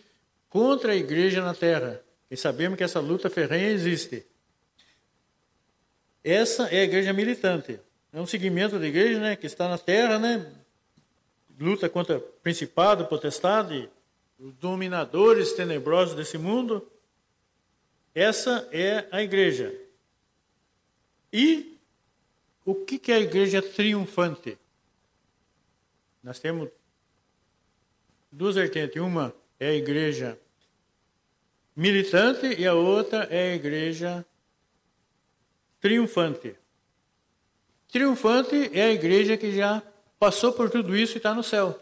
contra 0.48 0.92
a 0.92 0.96
igreja 0.96 1.42
na 1.42 1.54
terra. 1.54 2.02
E 2.30 2.36
sabemos 2.38 2.78
que 2.78 2.84
essa 2.84 3.00
luta 3.00 3.28
ferrenha 3.28 3.68
existe. 3.68 4.24
Essa 6.24 6.68
é 6.68 6.80
a 6.80 6.84
igreja 6.84 7.12
militante. 7.12 7.78
É 8.10 8.18
um 8.18 8.24
segmento 8.24 8.78
da 8.78 8.86
igreja 8.86 9.20
né, 9.20 9.36
que 9.36 9.46
está 9.46 9.68
na 9.68 9.76
terra, 9.76 10.18
né, 10.18 10.50
luta 11.60 11.86
contra 11.86 12.18
principado, 12.18 13.04
potestade, 13.06 13.90
os 14.38 14.54
dominadores 14.54 15.52
tenebrosos 15.52 16.14
desse 16.14 16.38
mundo. 16.38 16.90
Essa 18.14 18.66
é 18.72 19.06
a 19.10 19.22
igreja. 19.22 19.70
E 21.30 21.78
o 22.64 22.74
que 22.74 23.12
é 23.12 23.16
a 23.16 23.20
igreja 23.20 23.60
triunfante? 23.60 24.56
Nós 26.22 26.38
temos 26.38 26.70
duas 28.32 28.56
vertentes. 28.56 29.00
Uma 29.00 29.34
é 29.60 29.68
a 29.68 29.74
igreja 29.74 30.38
militante 31.76 32.46
e 32.46 32.66
a 32.66 32.74
outra 32.74 33.28
é 33.30 33.52
a 33.52 33.54
igreja 33.54 34.26
triunfante. 35.80 36.56
Triunfante 37.88 38.70
é 38.72 38.84
a 38.84 38.92
igreja 38.92 39.36
que 39.36 39.54
já 39.54 39.82
passou 40.18 40.52
por 40.52 40.70
tudo 40.70 40.96
isso 40.96 41.14
e 41.14 41.16
está 41.18 41.34
no 41.34 41.42
céu. 41.42 41.78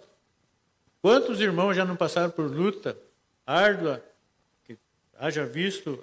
Quantos 1.01 1.41
irmãos 1.41 1.75
já 1.75 1.85
não 1.85 1.97
passaram 1.97 2.31
por 2.31 2.51
luta 2.51 2.99
árdua, 3.47 4.05
que 4.65 4.77
haja 5.19 5.47
visto 5.47 6.03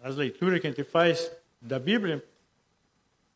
as 0.00 0.16
leituras 0.16 0.60
que 0.60 0.66
a 0.66 0.70
gente 0.70 0.84
faz 0.84 1.30
da 1.60 1.78
Bíblia? 1.78 2.22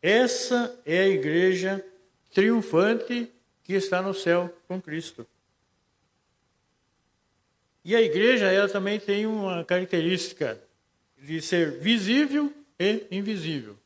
Essa 0.01 0.79
é 0.85 1.01
a 1.01 1.09
igreja 1.09 1.85
triunfante 2.33 3.31
que 3.63 3.73
está 3.73 4.03
no 4.03 4.13
céu 4.13 4.53
com 4.67 4.81
Cristo. 4.81 5.27
E 7.85 7.97
a 7.97 8.01
igreja, 8.01 8.47
ela 8.47 8.69
também 8.69 9.01
tem 9.01 9.27
uma 9.27 9.65
característica 9.65 10.61
de 11.19 11.41
ser 11.41 11.81
visível 11.81 12.53
e 12.79 13.07
invisível. 13.11 13.77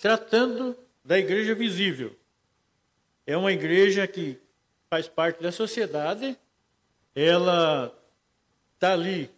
Tratando 0.00 0.76
da 1.04 1.18
igreja 1.18 1.54
visível. 1.54 2.16
É 3.26 3.36
uma 3.36 3.52
igreja 3.52 4.06
que 4.06 4.38
faz 4.90 5.08
parte 5.08 5.42
da 5.42 5.50
sociedade, 5.50 6.36
ela 7.14 7.92
está 8.74 8.92
ali 8.92 9.30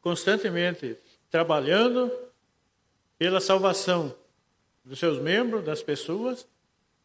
constantemente 0.00 0.96
trabalhando 1.30 2.10
pela 3.18 3.40
salvação 3.40 4.14
dos 4.84 4.98
seus 4.98 5.18
membros, 5.20 5.64
das 5.64 5.82
pessoas, 5.82 6.46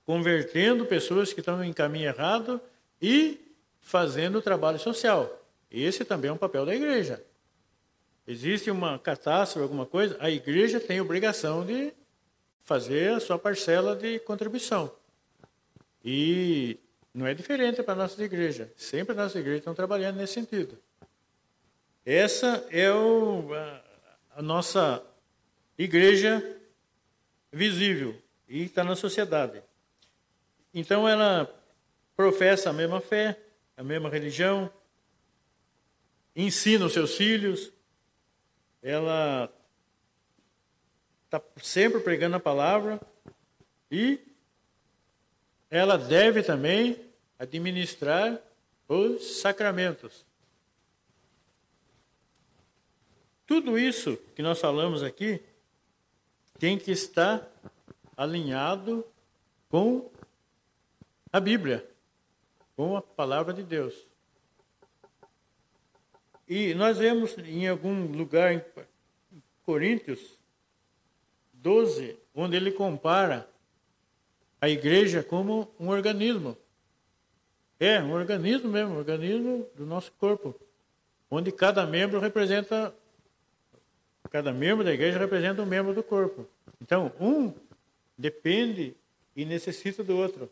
convertendo 0.06 0.86
pessoas 0.86 1.32
que 1.32 1.40
estão 1.40 1.64
em 1.64 1.74
caminho 1.74 2.08
errado 2.08 2.60
e 3.02 3.40
fazendo 3.88 4.42
trabalho 4.42 4.78
social. 4.78 5.42
Esse 5.72 6.04
também 6.04 6.30
é 6.30 6.34
um 6.34 6.38
papel 6.38 6.66
da 6.66 6.76
igreja. 6.76 7.24
Existe 8.28 8.70
uma 8.70 9.00
catástrofe, 9.00 9.64
alguma 9.64 9.86
coisa, 9.86 10.18
a 10.20 10.30
igreja 10.30 10.78
tem 10.78 11.00
obrigação 11.00 11.66
de 11.66 11.94
fazer 12.66 13.14
a 13.14 13.20
sua 13.22 13.40
parcela 13.40 13.96
de 13.96 14.20
contribuição. 14.20 14.94
E 16.04 16.78
não 17.14 17.26
é 17.26 17.34
diferente 17.34 17.82
para 17.82 17.94
a 17.94 17.96
nossa 17.98 18.22
igreja. 18.22 18.70
Sempre 18.76 19.14
as 19.14 19.18
nossas 19.18 19.40
igrejas 19.40 19.60
estão 19.60 19.74
trabalhando 19.74 20.18
nesse 20.18 20.34
sentido. 20.34 20.78
Essa 22.06 22.68
é 22.70 22.92
o, 22.92 23.54
a, 23.54 23.84
a 24.36 24.42
nossa 24.42 25.02
igreja 25.78 26.44
visível 27.54 28.22
e 28.50 28.64
está 28.64 28.84
na 28.84 28.98
sociedade. 28.98 29.64
Então 30.74 31.08
ela 31.08 31.50
professa 32.18 32.70
a 32.70 32.74
mesma 32.74 33.00
fé, 33.00 33.47
a 33.78 33.84
mesma 33.84 34.10
religião, 34.10 34.74
ensina 36.36 36.86
os 36.86 36.94
seus 36.94 37.16
filhos, 37.16 37.72
ela 38.82 39.54
está 41.26 41.42
sempre 41.62 42.00
pregando 42.02 42.36
a 42.36 42.40
palavra 42.40 43.00
e 43.92 44.20
ela 45.70 45.98
deve 45.98 46.42
também 46.42 47.00
administrar 47.38 48.42
os 48.88 49.42
sacramentos. 49.42 50.26
Tudo 53.46 53.78
isso 53.78 54.18
que 54.36 54.42
nós 54.42 54.60
falamos 54.60 55.04
aqui 55.04 55.42
tem 56.58 56.78
que 56.78 56.92
estar 56.92 57.48
alinhado 58.16 59.06
com 59.70 60.10
a 61.32 61.40
Bíblia, 61.40 61.88
com 62.78 62.96
a 62.96 63.02
palavra 63.02 63.54
de 63.54 63.64
Deus. 63.64 64.08
E 66.48 66.76
nós 66.76 67.00
vemos 67.00 67.36
em 67.40 67.68
algum 67.68 68.06
lugar 68.12 68.54
em 68.54 68.64
Coríntios 69.66 70.40
12, 71.54 72.18
onde 72.34 72.56
ele 72.56 72.72
compara 72.72 73.50
a 74.62 74.70
igreja 74.70 75.24
como 75.24 75.74
um 75.80 75.90
organismo. 75.90 76.56
É, 77.80 78.00
um 78.00 78.14
organismo 78.14 78.70
mesmo, 78.70 78.94
um 78.94 78.98
organismo 78.98 79.68
do 79.76 79.86
nosso 79.86 80.12
corpo, 80.14 80.56
onde 81.30 81.52
cada 81.52 81.86
membro 81.86 82.20
representa, 82.20 82.96
cada 84.30 84.54
membro 84.54 84.86
da 84.86 84.94
igreja 84.94 85.18
representa 85.18 85.64
um 85.64 85.66
membro 85.66 85.94
do 85.94 86.04
corpo. 86.04 86.48
Então, 86.80 87.12
um 87.20 87.54
depende 88.18 88.96
e 89.36 89.46
necessita 89.46 90.04
do 90.04 90.16
outro. 90.16 90.50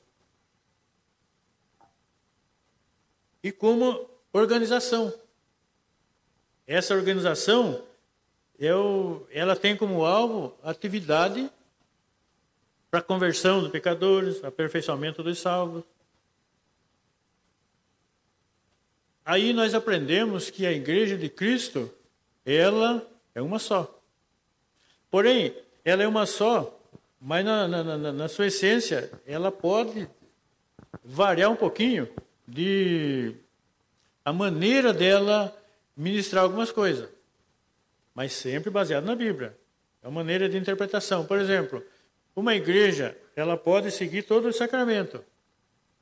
E 3.46 3.52
como 3.52 4.10
organização. 4.34 5.14
Essa 6.66 6.96
organização, 6.96 7.86
eu, 8.58 9.28
ela 9.30 9.56
tem 9.56 9.78
como 9.78 10.04
alvo 10.04 10.58
atividade 10.64 11.48
para 12.90 13.04
conversão 13.04 13.62
dos 13.62 13.70
pecadores, 13.70 14.44
aperfeiçoamento 14.44 15.22
dos 15.22 15.38
salvos. 15.38 15.84
Aí 19.24 19.54
nós 19.54 19.76
aprendemos 19.76 20.50
que 20.50 20.66
a 20.66 20.72
igreja 20.72 21.16
de 21.16 21.30
Cristo, 21.30 21.94
ela 22.44 23.08
é 23.36 23.44
uma 23.44 23.60
só. 23.60 24.02
Porém, 25.12 25.56
ela 25.84 26.02
é 26.02 26.08
uma 26.08 26.26
só, 26.26 26.76
mas 27.22 27.46
na, 27.46 27.68
na, 27.68 27.84
na, 27.84 28.12
na 28.12 28.28
sua 28.28 28.48
essência, 28.48 29.12
ela 29.24 29.52
pode 29.52 30.10
variar 31.04 31.52
um 31.52 31.56
pouquinho 31.56 32.10
de 32.48 33.36
a 34.24 34.34
maneira 34.34 34.94
dela 34.94 35.56
ministrar 35.96 36.44
algumas 36.44 36.72
coisas, 36.72 37.10
mas 38.14 38.34
sempre 38.34 38.70
baseado 38.70 39.06
na 39.06 39.16
Bíblia. 39.16 39.58
É 40.02 40.08
uma 40.08 40.24
maneira 40.24 40.48
de 40.48 40.58
interpretação. 40.58 41.26
Por 41.26 41.40
exemplo, 41.40 41.84
uma 42.36 42.56
igreja, 42.56 43.18
ela 43.36 43.58
pode 43.58 43.92
seguir 43.92 44.24
todo 44.24 44.48
o 44.48 44.54
sacramento, 44.54 45.24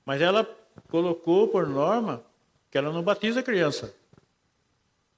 mas 0.06 0.22
ela 0.22 0.48
colocou 0.90 1.48
por 1.48 1.68
norma 1.68 2.24
que 2.70 2.78
ela 2.78 2.92
não 2.92 3.04
batiza 3.04 3.44
criança. 3.44 3.94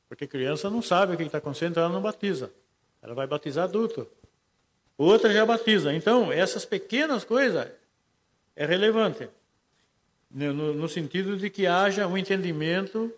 Porque 0.08 0.28
criança 0.28 0.70
não 0.70 0.82
sabe 0.82 1.14
o 1.14 1.18
que 1.18 1.24
está 1.24 1.40
acontecendo, 1.40 1.80
ela 1.80 1.90
não 1.90 2.02
batiza. 2.02 2.52
Ela 3.02 3.14
vai 3.14 3.28
batizar 3.28 3.66
adulto. 3.66 4.08
Outra 4.98 5.34
já 5.34 5.46
batiza. 5.46 5.94
Então, 5.94 6.32
essas 6.32 6.66
pequenas 6.66 7.24
coisas 7.24 7.68
é 8.56 8.66
relevante. 8.66 9.28
No, 10.36 10.74
no 10.74 10.90
sentido 10.90 11.38
de 11.38 11.50
que 11.50 11.66
haja 11.66 12.06
um 12.06 12.18
entendimento 12.18 13.10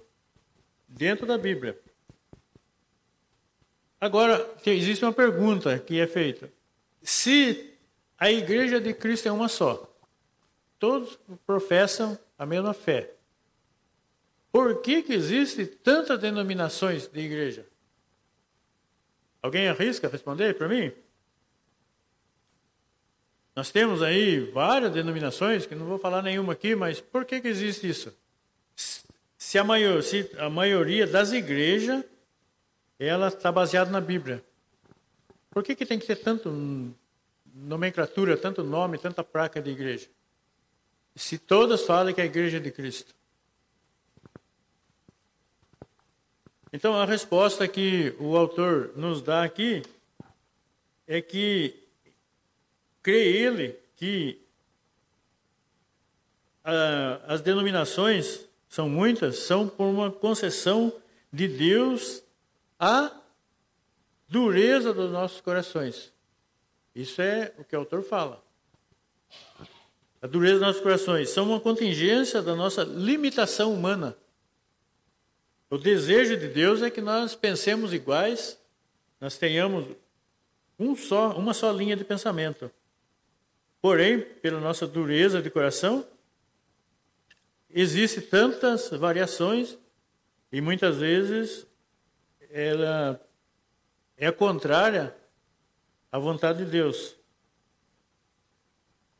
dentro 0.88 1.26
da 1.26 1.36
Bíblia. 1.36 1.76
Agora, 4.00 4.48
existe 4.64 5.04
uma 5.04 5.12
pergunta 5.12 5.80
que 5.80 6.00
é 6.00 6.06
feita. 6.06 6.54
Se 7.02 7.74
a 8.20 8.32
igreja 8.32 8.80
de 8.80 8.94
Cristo 8.94 9.28
é 9.28 9.32
uma 9.32 9.48
só. 9.48 9.92
Todos 10.78 11.18
professam 11.44 12.20
a 12.38 12.46
mesma 12.46 12.72
fé. 12.72 13.12
Por 14.52 14.82
que, 14.82 15.02
que 15.02 15.14
existe 15.14 15.66
tantas 15.66 16.20
denominações 16.20 17.08
de 17.08 17.20
igreja? 17.20 17.66
Alguém 19.42 19.68
arrisca 19.68 20.08
responder 20.08 20.56
para 20.56 20.68
mim? 20.68 20.92
Nós 23.58 23.72
temos 23.72 24.04
aí 24.04 24.52
várias 24.52 24.92
denominações, 24.92 25.66
que 25.66 25.74
não 25.74 25.88
vou 25.88 25.98
falar 25.98 26.22
nenhuma 26.22 26.54
aqui, 26.54 26.76
mas 26.76 27.02
por 27.02 27.26
que, 27.26 27.42
que 27.42 27.48
existe 27.48 27.90
isso? 27.90 28.16
Se 29.36 29.58
a, 29.58 29.64
maior, 29.64 30.04
se 30.04 30.30
a 30.38 30.48
maioria 30.48 31.08
das 31.08 31.32
igrejas 31.32 32.04
ela 33.00 33.30
está 33.30 33.52
baseada 33.52 33.90
na 33.90 34.00
Bíblia, 34.00 34.44
por 35.50 35.64
que, 35.64 35.76
que 35.76 35.88
tem 35.88 35.98
que 35.98 36.06
ter 36.06 36.18
tanto 36.18 36.52
nomenclatura, 37.56 38.38
tanto 38.38 38.64
nome, 38.64 39.00
tanta 39.00 39.24
placa 39.24 39.60
de 39.60 39.72
igreja. 39.72 40.08
Se 41.16 41.40
todas 41.40 41.82
falam 41.82 42.14
que 42.14 42.22
é 42.22 42.26
a 42.26 42.28
igreja 42.28 42.60
de 42.60 42.70
Cristo. 42.70 43.16
Então 46.72 46.94
a 46.94 47.06
resposta 47.06 47.68
que 47.68 48.14
o 48.20 48.38
autor 48.38 48.92
nos 48.96 49.24
dá 49.24 49.42
aqui 49.42 49.82
é 51.08 51.20
que 51.24 51.87
crê 53.08 53.24
ele 53.38 53.80
que 53.96 54.38
ah, 56.62 57.22
as 57.26 57.40
denominações 57.40 58.46
são 58.68 58.90
muitas, 58.90 59.40
são 59.40 59.66
por 59.66 59.86
uma 59.86 60.12
concessão 60.12 60.92
de 61.32 61.48
Deus 61.48 62.22
à 62.78 63.10
dureza 64.28 64.94
dos 64.94 65.10
nossos 65.10 65.40
corações. 65.40 66.12
Isso 66.94 67.22
é 67.22 67.54
o 67.58 67.64
que 67.64 67.78
o 67.78 67.80
autor 67.80 68.04
fala. 68.04 68.44
A 70.22 70.28
dureza 70.28 70.56
dos 70.56 70.68
nossos 70.68 70.82
corações 70.82 71.30
são 71.30 71.46
uma 71.46 71.62
contingência 71.62 72.42
da 72.42 72.58
nossa 72.58 72.84
limitação 72.84 73.74
humana. 73.74 74.18
O 75.70 75.78
desejo 75.78 76.36
de 76.36 76.50
Deus 76.50 76.82
é 76.82 76.90
que 76.90 77.00
nós 77.00 77.36
pensemos 77.36 77.94
iguais, 77.94 78.60
nós 79.22 79.38
tenhamos 79.38 79.96
um 80.78 80.94
só, 80.94 81.32
uma 81.38 81.54
só 81.54 81.72
linha 81.72 81.96
de 81.96 82.04
pensamento. 82.04 82.70
Porém, 83.82 84.22
pela 84.22 84.60
nossa 84.60 84.88
dureza 84.88 85.42
de 85.42 85.50
coração, 85.50 86.06
existe 87.70 88.22
tantas 88.22 88.90
variações 88.90 89.78
e 90.52 90.62
muitas 90.62 90.98
vezes 90.98 91.68
ela 92.50 93.22
é 94.16 94.32
contrária 94.32 95.16
a 96.12 96.18
vontade 96.18 96.66
de 96.66 96.72
Deus. 96.72 97.16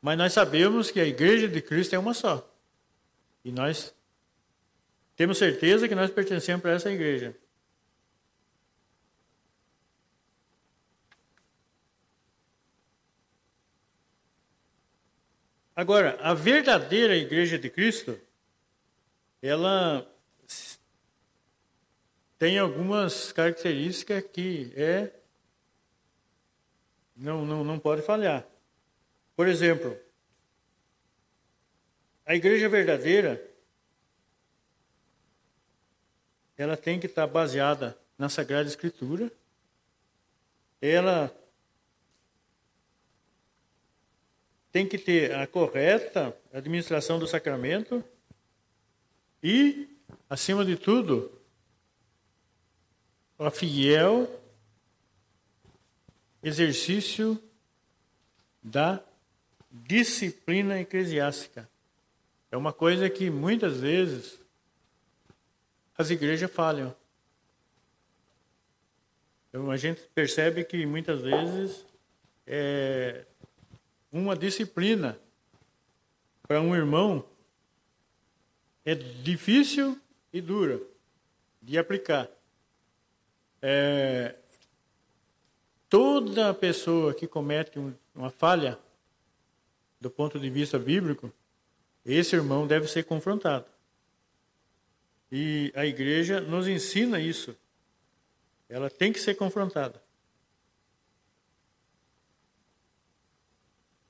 Mas 0.00 0.16
nós 0.16 0.32
sabemos 0.32 0.90
que 0.90 1.00
a 1.00 1.04
igreja 1.04 1.48
de 1.48 1.60
Cristo 1.60 1.94
é 1.94 1.98
uma 1.98 2.14
só. 2.14 2.48
E 3.44 3.52
nós 3.52 3.94
temos 5.16 5.38
certeza 5.38 5.88
que 5.88 5.94
nós 5.94 6.10
pertencemos 6.10 6.62
para 6.62 6.72
essa 6.72 6.90
igreja. 6.90 7.36
Agora, 15.78 16.18
a 16.20 16.34
verdadeira 16.34 17.14
igreja 17.14 17.56
de 17.56 17.70
Cristo, 17.70 18.20
ela 19.40 20.04
tem 22.36 22.58
algumas 22.58 23.30
características 23.30 24.24
que 24.32 24.72
é 24.74 25.12
não, 27.14 27.46
não, 27.46 27.62
não 27.62 27.78
pode 27.78 28.02
falhar. 28.02 28.44
Por 29.36 29.46
exemplo, 29.46 29.96
a 32.26 32.34
igreja 32.34 32.68
verdadeira, 32.68 33.40
ela 36.56 36.76
tem 36.76 36.98
que 36.98 37.06
estar 37.06 37.28
baseada 37.28 37.96
na 38.18 38.28
Sagrada 38.28 38.68
Escritura, 38.68 39.30
ela 40.82 41.32
tem 44.70 44.86
que 44.86 44.98
ter 44.98 45.34
a 45.34 45.46
correta 45.46 46.36
administração 46.52 47.18
do 47.18 47.26
sacramento 47.26 48.04
e, 49.42 49.88
acima 50.28 50.64
de 50.64 50.76
tudo, 50.76 51.32
a 53.38 53.50
fiel 53.50 54.28
exercício 56.42 57.42
da 58.62 59.02
disciplina 59.70 60.80
eclesiástica. 60.80 61.68
É 62.50 62.56
uma 62.56 62.72
coisa 62.72 63.08
que 63.08 63.30
muitas 63.30 63.80
vezes 63.80 64.38
as 65.96 66.10
igrejas 66.10 66.50
falham. 66.50 66.94
Então 69.48 69.70
a 69.70 69.76
gente 69.76 70.02
percebe 70.14 70.64
que 70.64 70.84
muitas 70.86 71.22
vezes 71.22 71.84
é 72.46 73.24
uma 74.10 74.36
disciplina 74.36 75.18
para 76.42 76.60
um 76.60 76.74
irmão 76.74 77.24
é 78.84 78.94
difícil 78.94 80.00
e 80.32 80.40
dura 80.40 80.80
de 81.60 81.76
aplicar. 81.76 82.28
É, 83.60 84.34
toda 85.88 86.54
pessoa 86.54 87.12
que 87.12 87.26
comete 87.26 87.78
uma 88.14 88.30
falha 88.30 88.78
do 90.00 90.10
ponto 90.10 90.38
de 90.38 90.48
vista 90.48 90.78
bíblico, 90.78 91.32
esse 92.04 92.34
irmão 92.34 92.66
deve 92.66 92.88
ser 92.88 93.04
confrontado. 93.04 93.66
E 95.30 95.70
a 95.74 95.84
igreja 95.84 96.40
nos 96.40 96.66
ensina 96.66 97.20
isso. 97.20 97.54
Ela 98.68 98.88
tem 98.88 99.12
que 99.12 99.20
ser 99.20 99.34
confrontada. 99.34 100.02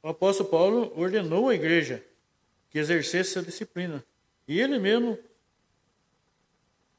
O 0.03 0.09
apóstolo 0.09 0.49
Paulo 0.49 0.93
ordenou 0.99 1.49
à 1.49 1.55
igreja 1.55 2.05
que 2.71 2.79
exercesse 2.79 3.33
essa 3.33 3.43
disciplina. 3.43 4.05
E 4.47 4.61
ele 4.61 4.79
mesmo 4.79 5.19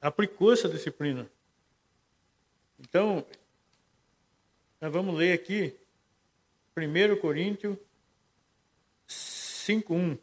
aplicou 0.01 0.53
essa 0.53 0.67
disciplina. 0.67 1.29
Então, 2.79 3.25
nós 4.79 4.91
vamos 4.91 5.15
ler 5.15 5.33
aqui 5.33 5.75
1 6.75 7.19
Coríntios 7.19 7.77
5.1. 9.07 10.17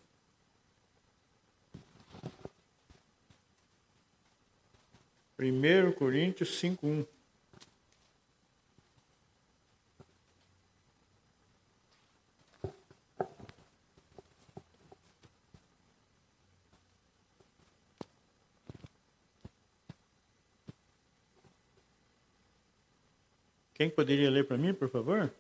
Primeiro 5.37 5.93
Coríntios 5.93 6.51
5.1. 6.63 7.07
Quem 23.77 23.91
poderia 23.91 24.31
ler 24.31 24.49
para 24.49 24.57
mim, 24.57 24.73
por 24.73 24.89
favor? 24.89 25.31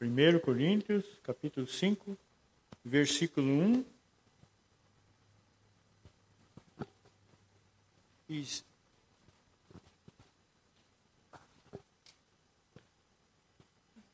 1 0.00 0.38
Coríntios, 0.38 1.04
capítulo 1.24 1.66
5, 1.66 2.16
versículo 2.84 3.48
1. 3.48 3.84
Isso. 8.28 8.64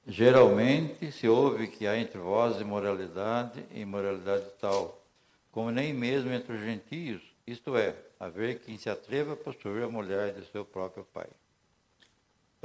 Geralmente 0.07 1.13
se 1.13 1.29
ouve 1.29 1.67
que 1.69 1.87
há 1.87 1.99
entre 1.99 2.19
vós 2.19 2.63
imoralidade 2.63 3.63
e 3.73 3.81
imoralidade 3.81 4.47
tal, 4.59 5.05
como 5.51 5.71
nem 5.71 5.93
mesmo 5.93 6.31
entre 6.31 6.55
os 6.55 6.63
gentios, 6.63 7.21
isto 7.47 7.77
é, 7.77 7.95
haver 8.19 8.61
quem 8.61 8.79
se 8.79 8.89
atreva 8.89 9.35
a 9.35 9.37
possuir 9.37 9.83
a 9.83 9.89
mulher 9.89 10.33
de 10.33 10.47
seu 10.47 10.65
próprio 10.65 11.05
pai. 11.13 11.29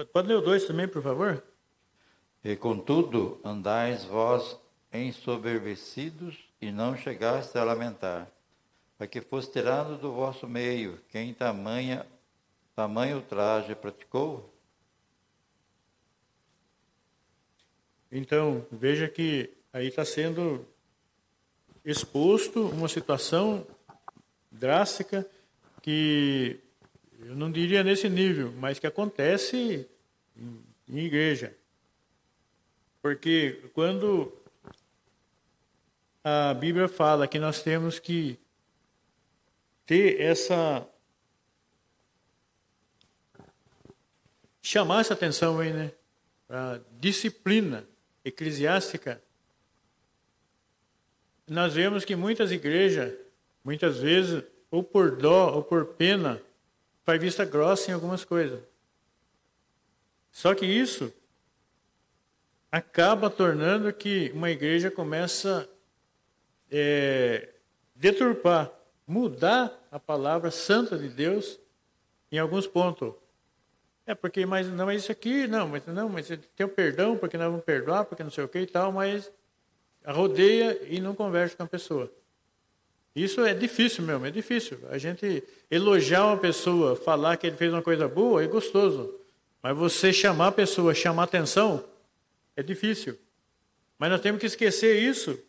Pode 0.05 0.27
ler 0.27 0.35
o 0.35 0.41
2 0.41 0.65
também, 0.65 0.87
por 0.87 1.01
favor? 1.01 1.43
E 2.43 2.55
contudo, 2.55 3.41
andais 3.43 4.05
vós 4.05 4.55
ensoberbecidos 4.93 6.37
e 6.61 6.71
não 6.71 6.95
chegastes 6.95 7.55
a 7.55 7.63
lamentar, 7.63 8.31
para 8.95 9.07
que 9.07 9.21
fosse 9.21 9.51
tirado 9.51 9.97
do 9.97 10.13
vosso 10.13 10.47
meio 10.47 10.99
quem 11.09 11.33
tamanha, 11.33 12.05
tamanho 12.75 13.23
traje 13.23 13.73
praticou? 13.73 14.53
Então, 18.11 18.67
veja 18.71 19.09
que 19.09 19.51
aí 19.73 19.87
está 19.87 20.05
sendo 20.05 20.63
exposto 21.83 22.67
uma 22.67 22.87
situação 22.87 23.65
drástica 24.51 25.27
que 25.81 26.59
eu 27.19 27.35
não 27.35 27.51
diria 27.51 27.83
nesse 27.83 28.09
nível, 28.09 28.51
mas 28.53 28.79
que 28.79 28.87
acontece 28.87 29.87
em, 30.35 30.65
igreja. 30.87 31.55
Porque 33.01 33.61
quando 33.73 34.31
a 36.23 36.53
Bíblia 36.53 36.87
fala 36.87 37.27
que 37.27 37.39
nós 37.39 37.61
temos 37.61 37.99
que 37.99 38.39
ter 39.85 40.19
essa 40.21 40.87
chamar 44.61 44.99
essa 44.99 45.13
atenção 45.13 45.59
aí, 45.59 45.71
né? 45.71 45.91
A 46.49 46.79
disciplina 46.99 47.87
eclesiástica. 48.23 49.21
Nós 51.47 51.73
vemos 51.73 52.03
que 52.03 52.15
muitas 52.15 52.51
igrejas, 52.51 53.13
muitas 53.63 53.99
vezes, 53.99 54.43
ou 54.69 54.83
por 54.83 55.15
dó 55.15 55.55
ou 55.55 55.63
por 55.63 55.85
pena, 55.85 56.41
faz 57.07 57.21
vista 57.21 57.45
grossa 57.45 57.89
em 57.89 57.93
algumas 57.93 58.25
coisas. 58.25 58.59
Só 60.29 60.53
que 60.53 60.65
isso 60.65 61.13
acaba 62.69 63.29
tornando 63.29 63.93
que 63.93 64.29
uma 64.35 64.51
igreja 64.51 64.91
começa 64.91 65.61
a 65.61 65.67
é, 66.69 67.53
deturpar, 67.95 68.69
mudar 69.07 69.71
a 69.89 69.97
palavra 69.97 70.51
santa 70.51 70.97
de 70.97 71.07
Deus 71.07 71.57
em 72.29 72.39
alguns 72.39 72.67
pontos. 72.67 73.13
É 74.05 74.13
porque, 74.13 74.45
mas 74.45 74.67
não 74.67 74.89
é 74.89 74.95
isso 74.97 75.09
aqui, 75.09 75.47
não, 75.47 75.65
mas 75.69 75.85
não, 75.87 76.09
mas 76.09 76.27
tem 76.27 76.65
o 76.65 76.69
perdão, 76.69 77.17
porque 77.17 77.37
nós 77.37 77.49
vamos 77.49 77.63
perdoar, 77.63 78.03
porque 78.03 78.21
não 78.21 78.31
sei 78.31 78.43
o 78.43 78.49
que 78.49 78.59
e 78.59 78.67
tal, 78.67 78.91
mas 78.91 79.31
rodeia 80.05 80.77
e 80.83 80.99
não 80.99 81.15
conversa 81.15 81.55
com 81.55 81.63
a 81.63 81.67
pessoa. 81.67 82.11
Isso 83.17 83.43
é 83.43 83.51
difícil 83.51 84.03
mesmo, 84.03 84.27
é 84.27 84.29
difícil. 84.29 84.77
A 84.91 84.97
gente 84.99 85.43
elogiar 85.71 86.23
uma 86.27 86.37
pessoa, 86.37 86.95
falar 86.95 87.35
que 87.35 87.47
ele 87.47 87.55
fez 87.55 87.73
uma 87.73 87.81
coisa 87.81 88.07
boa, 88.07 88.43
é 88.43 88.47
gostoso. 88.47 89.11
Mas 89.61 89.75
você 89.75 90.13
chamar 90.13 90.49
a 90.49 90.51
pessoa, 90.51 90.93
chamar 90.93 91.23
atenção, 91.23 91.83
é 92.55 92.61
difícil. 92.61 93.17
Mas 93.97 94.11
nós 94.11 94.21
temos 94.21 94.39
que 94.39 94.45
esquecer 94.45 95.01
isso. 95.01 95.39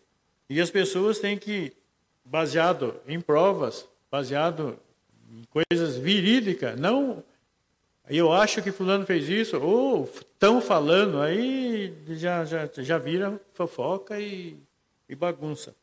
E 0.48 0.58
as 0.62 0.70
pessoas 0.70 1.18
têm 1.18 1.36
que, 1.36 1.74
baseado 2.24 2.94
em 3.06 3.20
provas, 3.20 3.86
baseado 4.10 4.78
em 5.30 5.44
coisas 5.50 5.98
verídicas, 5.98 6.80
não 6.80 7.22
eu 8.08 8.32
acho 8.32 8.62
que 8.62 8.72
fulano 8.72 9.04
fez 9.04 9.28
isso, 9.28 9.60
ou 9.60 10.04
estão 10.04 10.62
falando, 10.62 11.20
aí 11.20 11.94
já, 12.08 12.42
já, 12.46 12.66
já 12.78 12.96
vira 12.96 13.38
fofoca 13.52 14.18
e, 14.18 14.56
e 15.06 15.14
bagunça. 15.14 15.74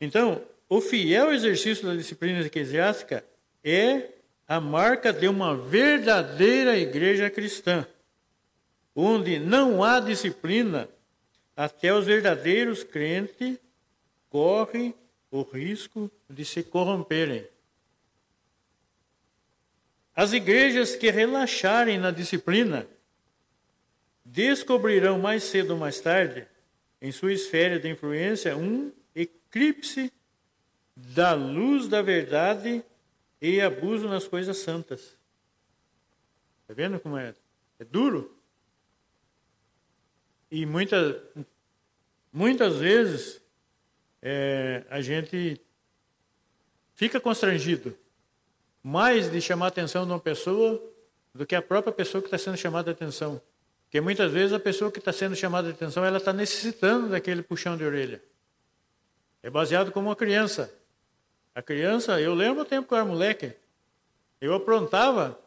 Então, 0.00 0.42
o 0.68 0.80
fiel 0.80 1.32
exercício 1.32 1.86
da 1.86 1.94
disciplina 1.94 2.40
eclesiástica 2.40 3.24
é 3.64 4.10
a 4.46 4.60
marca 4.60 5.12
de 5.12 5.28
uma 5.28 5.56
verdadeira 5.56 6.76
igreja 6.76 7.30
cristã, 7.30 7.86
onde 8.94 9.38
não 9.38 9.82
há 9.82 10.00
disciplina, 10.00 10.88
até 11.56 11.92
os 11.92 12.06
verdadeiros 12.06 12.84
crentes 12.84 13.58
correm 14.28 14.94
o 15.30 15.42
risco 15.42 16.10
de 16.28 16.44
se 16.44 16.62
corromperem. 16.62 17.46
As 20.14 20.32
igrejas 20.32 20.96
que 20.96 21.10
relaxarem 21.10 21.98
na 21.98 22.10
disciplina 22.10 22.86
descobrirão 24.24 25.18
mais 25.18 25.44
cedo 25.44 25.72
ou 25.72 25.78
mais 25.78 26.00
tarde, 26.00 26.46
em 27.00 27.12
sua 27.12 27.32
esfera 27.32 27.78
de 27.78 27.88
influência, 27.88 28.56
um 28.56 28.90
eclipse 29.56 30.12
da 30.94 31.32
luz 31.32 31.88
da 31.88 32.02
verdade 32.02 32.84
e 33.40 33.60
abuso 33.60 34.06
nas 34.06 34.28
coisas 34.28 34.58
santas. 34.58 35.16
Está 36.62 36.74
vendo 36.74 37.00
como 37.00 37.16
é? 37.16 37.34
É 37.78 37.84
duro. 37.84 38.36
E 40.50 40.66
muitas, 40.66 41.16
muitas 42.32 42.76
vezes 42.76 43.42
é, 44.22 44.84
a 44.90 45.00
gente 45.00 45.60
fica 46.94 47.18
constrangido 47.18 47.96
mais 48.82 49.30
de 49.30 49.40
chamar 49.40 49.66
a 49.66 49.68
atenção 49.68 50.04
de 50.04 50.12
uma 50.12 50.20
pessoa 50.20 50.80
do 51.34 51.44
que 51.44 51.54
a 51.54 51.62
própria 51.62 51.92
pessoa 51.92 52.22
que 52.22 52.28
está 52.28 52.38
sendo 52.38 52.56
chamada 52.56 52.90
a 52.90 52.92
atenção. 52.92 53.40
Porque 53.84 54.00
muitas 54.00 54.32
vezes 54.32 54.52
a 54.52 54.60
pessoa 54.60 54.90
que 54.90 54.98
está 54.98 55.12
sendo 55.12 55.34
chamada 55.34 55.68
a 55.68 55.70
atenção, 55.72 56.04
ela 56.04 56.18
está 56.18 56.32
necessitando 56.32 57.08
daquele 57.08 57.42
puxão 57.42 57.76
de 57.76 57.84
orelha. 57.84 58.22
É 59.46 59.50
baseado 59.50 59.92
como 59.92 60.08
uma 60.08 60.16
criança. 60.16 60.74
A 61.54 61.62
criança, 61.62 62.20
eu 62.20 62.34
lembro 62.34 62.62
o 62.62 62.64
tempo 62.64 62.88
que 62.88 62.92
eu 62.92 62.98
era 62.98 63.06
moleque, 63.06 63.52
eu 64.40 64.52
aprontava, 64.52 65.38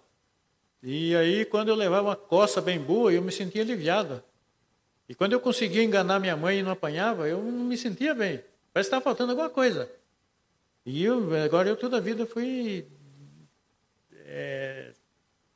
e 0.81 1.13
aí 1.17 1.43
quando 1.43 1.67
eu 1.67 1.75
levava 1.75 2.07
uma 2.07 2.15
coça 2.15 2.62
bem 2.62 2.79
boa, 2.79 3.12
eu 3.12 3.21
me 3.21 3.29
sentia 3.29 3.62
aliviado. 3.62 4.23
E 5.09 5.13
quando 5.13 5.33
eu 5.33 5.41
conseguia 5.41 5.83
enganar 5.83 6.17
minha 6.17 6.38
mãe 6.38 6.59
e 6.59 6.63
não 6.63 6.71
apanhava, 6.71 7.27
eu 7.27 7.43
não 7.43 7.65
me 7.65 7.77
sentia 7.77 8.15
bem. 8.15 8.41
Parece 8.71 8.89
que 8.89 8.95
estava 8.95 9.03
faltando 9.03 9.31
alguma 9.31 9.49
coisa. 9.49 9.91
E 10.85 11.03
eu, 11.03 11.35
agora 11.43 11.67
eu 11.67 11.75
toda 11.75 11.97
a 11.97 11.99
vida 11.99 12.25
fui 12.25 12.88
é, 14.27 14.93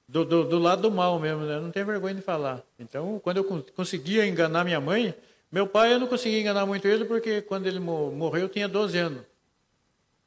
do, 0.05 0.25
do, 0.25 0.43
do, 0.43 0.59
lado 0.59 0.81
do 0.81 0.91
mal 0.91 1.17
mesmo, 1.17 1.45
né? 1.45 1.61
não 1.61 1.71
tenho 1.71 1.85
vergonha 1.85 2.15
de 2.15 2.21
falar. 2.21 2.61
Então, 2.77 3.21
quando 3.23 3.37
eu 3.37 3.63
conseguia 3.73 4.25
enganar 4.27 4.65
minha 4.65 4.81
mãe, 4.81 5.15
meu 5.53 5.67
pai 5.67 5.93
eu 5.93 5.99
não 5.99 6.07
conseguia 6.07 6.41
enganar 6.41 6.65
muito 6.65 6.87
ele, 6.87 7.05
porque 7.05 7.39
quando 7.39 7.67
ele 7.67 7.79
morreu 7.79 8.41
eu 8.41 8.49
tinha 8.49 8.67
12 8.67 8.97
anos. 8.97 9.21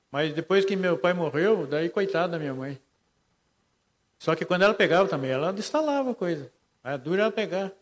Mas 0.09 0.33
depois 0.33 0.65
que 0.65 0.77
meu 0.77 0.97
pai 0.97 1.15
morreu, 1.15 1.67
daí 1.67 1.89
coitada 1.89 2.29
da 2.29 2.39
minha 2.39 2.55
mãe. 2.55 2.81
Só 4.21 4.37
que 4.37 4.45
quando 4.45 4.63
ela 4.63 4.73
pegava 4.73 5.09
também, 5.09 5.33
ela 5.33 5.53
instalava 5.53 6.13
a 6.13 6.15
coisa. 6.15 6.49
A 6.85 6.97
dura 6.97 7.23
ela 7.23 7.33
pegar. 7.33 7.73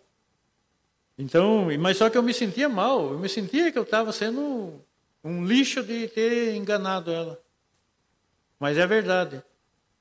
Então, 1.18 1.68
mas 1.78 1.98
só 1.98 2.08
que 2.08 2.16
eu 2.16 2.22
me 2.22 2.32
sentia 2.32 2.66
mal, 2.66 3.12
eu 3.12 3.18
me 3.18 3.28
sentia 3.28 3.70
que 3.70 3.78
eu 3.78 3.82
estava 3.82 4.10
sendo 4.10 4.80
um 5.22 5.44
lixo 5.44 5.82
de 5.82 6.08
ter 6.08 6.54
enganado 6.54 7.10
ela. 7.10 7.38
Mas 8.58 8.78
é 8.78 8.86
verdade. 8.86 9.42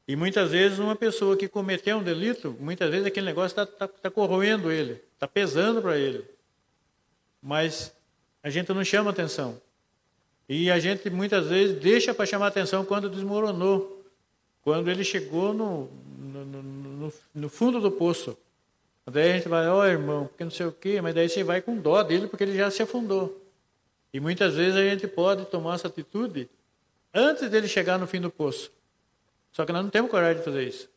E 0.07 0.15
muitas 0.15 0.51
vezes 0.51 0.79
uma 0.79 0.95
pessoa 0.95 1.35
que 1.35 1.49
cometeu 1.49 1.97
um 1.97 2.03
delito, 2.03 2.55
muitas 2.57 2.89
vezes 2.89 3.05
aquele 3.05 3.25
negócio 3.25 3.47
está 3.47 3.65
tá, 3.65 3.85
tá 3.85 4.09
corroendo 4.09 4.71
ele, 4.71 5.03
está 5.13 5.27
pesando 5.27 5.81
para 5.81 5.97
ele. 5.97 6.32
Mas 7.43 7.93
a 8.41 8.49
gente 8.49 8.71
não 8.73 8.83
chama 8.85 9.11
atenção. 9.11 9.61
E 10.47 10.71
a 10.71 10.79
gente 10.79 11.09
muitas 11.09 11.47
vezes 11.47 11.79
deixa 11.79 12.13
para 12.13 12.25
chamar 12.25 12.47
atenção 12.47 12.85
quando 12.85 13.09
desmoronou, 13.09 14.03
quando 14.61 14.89
ele 14.89 15.03
chegou 15.03 15.53
no, 15.53 15.89
no, 16.17 16.45
no, 16.45 17.13
no 17.35 17.49
fundo 17.49 17.81
do 17.81 17.91
poço. 17.91 18.37
Daí 19.05 19.31
a 19.31 19.35
gente 19.35 19.49
vai, 19.49 19.67
ó 19.67 19.81
oh, 19.81 19.85
irmão, 19.85 20.27
porque 20.27 20.43
não 20.43 20.51
sei 20.51 20.65
o 20.65 20.71
quê, 20.71 21.01
mas 21.01 21.13
daí 21.13 21.27
você 21.27 21.43
vai 21.43 21.61
com 21.61 21.77
dó 21.77 22.01
dele 22.01 22.27
porque 22.27 22.43
ele 22.43 22.55
já 22.55 22.71
se 22.71 22.81
afundou. 22.81 23.41
E 24.13 24.19
muitas 24.19 24.55
vezes 24.55 24.75
a 24.75 24.83
gente 24.83 25.07
pode 25.07 25.45
tomar 25.45 25.75
essa 25.75 25.87
atitude 25.87 26.49
antes 27.13 27.49
dele 27.49 27.67
chegar 27.67 27.97
no 27.97 28.07
fim 28.07 28.21
do 28.21 28.29
poço. 28.29 28.71
Só 29.51 29.65
que 29.65 29.73
nós 29.73 29.83
não 29.83 29.89
temos 29.89 30.09
coragem 30.09 30.37
de 30.37 30.45
fazer 30.45 30.67
isso. 30.67 30.89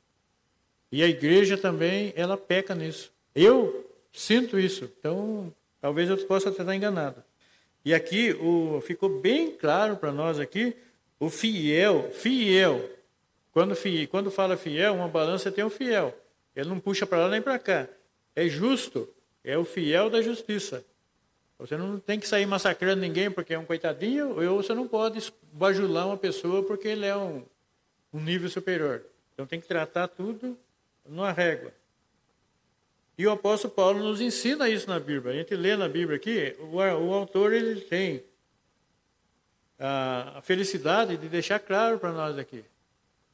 E 0.93 1.03
a 1.03 1.09
igreja 1.09 1.59
também, 1.59 2.13
ela 2.15 2.37
peca 2.37 2.75
nisso. 2.75 3.11
Eu 3.35 3.91
sinto 4.13 4.59
isso. 4.59 4.91
Então, 4.99 5.53
talvez 5.81 6.09
eu 6.09 6.17
possa 6.27 6.51
estar 6.51 6.75
enganado. 6.75 7.23
E 7.85 7.95
aqui 7.95 8.33
o, 8.33 8.81
ficou 8.81 9.21
bem 9.21 9.53
claro 9.53 9.97
para 9.97 10.11
nós 10.11 10.41
aqui 10.41 10.77
o 11.21 11.31
fiel, 11.31 12.11
fiel. 12.11 12.91
Quando, 13.53 13.75
quando 14.11 14.31
fala 14.31 14.57
fiel, 14.57 14.95
uma 14.95 15.09
balança 15.09 15.51
tem 15.51 15.65
um 15.65 15.71
fiel. 15.71 16.15
Ele 16.55 16.69
não 16.69 16.81
puxa 16.81 17.07
para 17.07 17.19
lá 17.19 17.29
nem 17.29 17.41
para 17.41 17.59
cá. 17.59 17.89
É 18.35 18.49
justo, 18.49 19.09
é 19.45 19.57
o 19.57 19.65
fiel 19.65 20.11
da 20.11 20.21
justiça. 20.21 20.85
Você 21.59 21.77
não 21.77 21.99
tem 21.99 22.21
que 22.21 22.29
sair 22.29 22.45
massacrando 22.45 23.01
ninguém 23.01 23.31
porque 23.31 23.55
é 23.55 23.59
um 23.59 23.65
coitadinho, 23.65 24.43
ou 24.43 24.63
você 24.63 24.75
não 24.75 24.87
pode 24.87 25.33
bajular 25.53 26.07
uma 26.07 26.17
pessoa 26.17 26.63
porque 26.63 26.89
ele 26.89 27.07
é 27.07 27.17
um, 27.17 27.45
um 28.13 28.21
nível 28.21 28.51
superior. 28.51 29.03
Então 29.33 29.47
tem 29.47 29.61
que 29.61 29.67
tratar 29.67 30.09
tudo 30.09 30.59
numa 31.09 31.33
régua. 31.33 31.73
E 33.19 33.27
o 33.27 33.31
apóstolo 33.31 33.73
Paulo 33.73 34.01
nos 34.01 34.21
ensina 34.21 34.69
isso 34.69 34.89
na 34.89 35.01
Bíblia. 35.01 35.33
A 35.33 35.37
gente 35.37 35.55
lê 35.55 35.77
na 35.77 35.89
Bíblia 35.89 36.17
aqui, 36.17 36.55
o, 36.61 36.77
o 36.77 37.15
autor 37.15 37.53
ele 37.53 37.81
tem 37.81 38.23
a, 39.79 40.39
a 40.39 40.43
felicidade 40.43 41.17
de 41.17 41.29
deixar 41.29 41.59
claro 41.59 41.99
para 41.99 42.13
nós 42.13 42.39
aqui. 42.39 42.65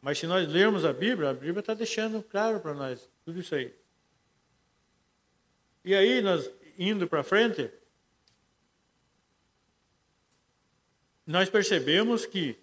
Mas 0.00 0.18
se 0.18 0.26
nós 0.26 0.48
lermos 0.48 0.84
a 0.84 0.92
Bíblia, 0.92 1.30
a 1.30 1.34
Bíblia 1.34 1.60
está 1.60 1.74
deixando 1.74 2.22
claro 2.22 2.60
para 2.60 2.74
nós 2.74 3.08
tudo 3.24 3.40
isso 3.40 3.54
aí. 3.54 3.72
E 5.84 5.94
aí, 5.94 6.20
nós 6.20 6.48
indo 6.78 7.08
para 7.08 7.22
frente, 7.22 7.70
nós 11.26 11.48
percebemos 11.50 12.26
que 12.26 12.56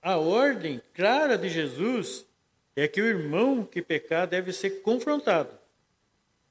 a 0.00 0.18
ordem 0.18 0.80
clara 0.92 1.38
de 1.38 1.48
Jesus 1.48 2.26
é 2.76 2.88
que 2.88 3.00
o 3.00 3.06
irmão 3.06 3.64
que 3.64 3.80
pecar 3.80 4.26
deve 4.26 4.52
ser 4.52 4.82
confrontado. 4.82 5.50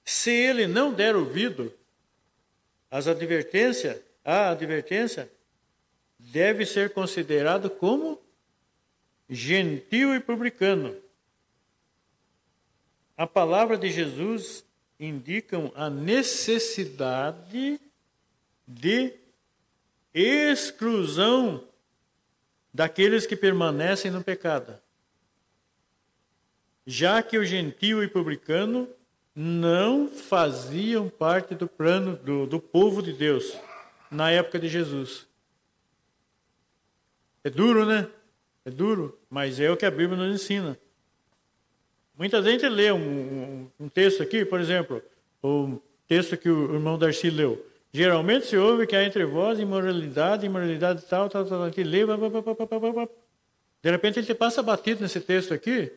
Se 0.06 0.32
ele 0.32 0.68
não 0.68 0.94
der 0.94 1.16
ouvido 1.16 1.74
às 2.90 3.08
advertências, 3.08 4.00
a 4.24 4.50
advertência 4.50 5.30
deve 6.18 6.66
ser 6.66 6.92
considerado 6.92 7.70
como 7.70 8.22
gentil 9.30 10.16
e 10.16 10.20
publicano. 10.20 10.96
A 13.18 13.28
palavra 13.28 13.78
de 13.78 13.92
Jesus 13.92 14.66
indicam 15.00 15.72
a 15.76 15.90
necessidade 15.90 17.80
de 18.68 19.14
exclusão 20.14 21.68
daqueles 22.74 23.26
que 23.26 23.36
permanecem 23.36 24.10
no 24.10 24.24
pecado. 24.24 24.80
Já 26.86 27.22
que 27.24 27.38
o 27.38 27.46
gentio 27.46 28.04
e 28.04 28.08
publicano 28.08 28.88
não 29.36 30.08
faziam 30.08 31.10
parte 31.10 31.56
do 31.56 31.68
plano 31.68 32.16
do, 32.18 32.46
do 32.46 32.60
povo 32.60 33.02
de 33.02 33.14
Deus 33.14 33.58
na 34.12 34.30
época 34.30 34.60
de 34.60 34.68
Jesus. 34.68 35.28
É 37.44 37.50
duro, 37.50 37.86
né? 37.86 38.08
É 38.66 38.70
duro, 38.70 39.18
mas 39.30 39.60
é 39.60 39.70
o 39.72 39.76
que 39.76 39.86
a 39.86 39.92
Bíblia 39.92 40.16
nos 40.16 40.42
ensina. 40.42 40.78
Muita 42.18 42.42
gente 42.44 42.68
lê 42.70 42.92
um, 42.92 42.98
um, 42.98 43.72
um 43.82 43.90
texto 43.90 44.22
aqui, 44.22 44.46
por 44.46 44.60
exemplo, 44.60 45.02
o 45.42 45.82
texto 46.08 46.38
que 46.38 46.50
o 46.50 46.76
irmão 46.76 46.98
Darcy 46.98 47.30
leu. 47.30 47.66
Geralmente 47.92 48.46
se 48.46 48.56
ouve 48.56 48.88
que 48.88 48.96
há 48.96 49.04
entre 49.04 49.26
vós 49.26 49.60
imoralidade, 49.60 50.46
imoralidade 50.46 51.04
tal, 51.06 51.28
tal, 51.30 51.46
tal, 51.46 51.70
que 51.72 51.84
lê, 51.84 52.02
de 53.82 53.92
repente 53.92 54.20
ele 54.20 54.34
passa 54.34 54.64
batido 54.64 55.02
nesse 55.02 55.20
texto 55.20 55.54
aqui 55.54 55.92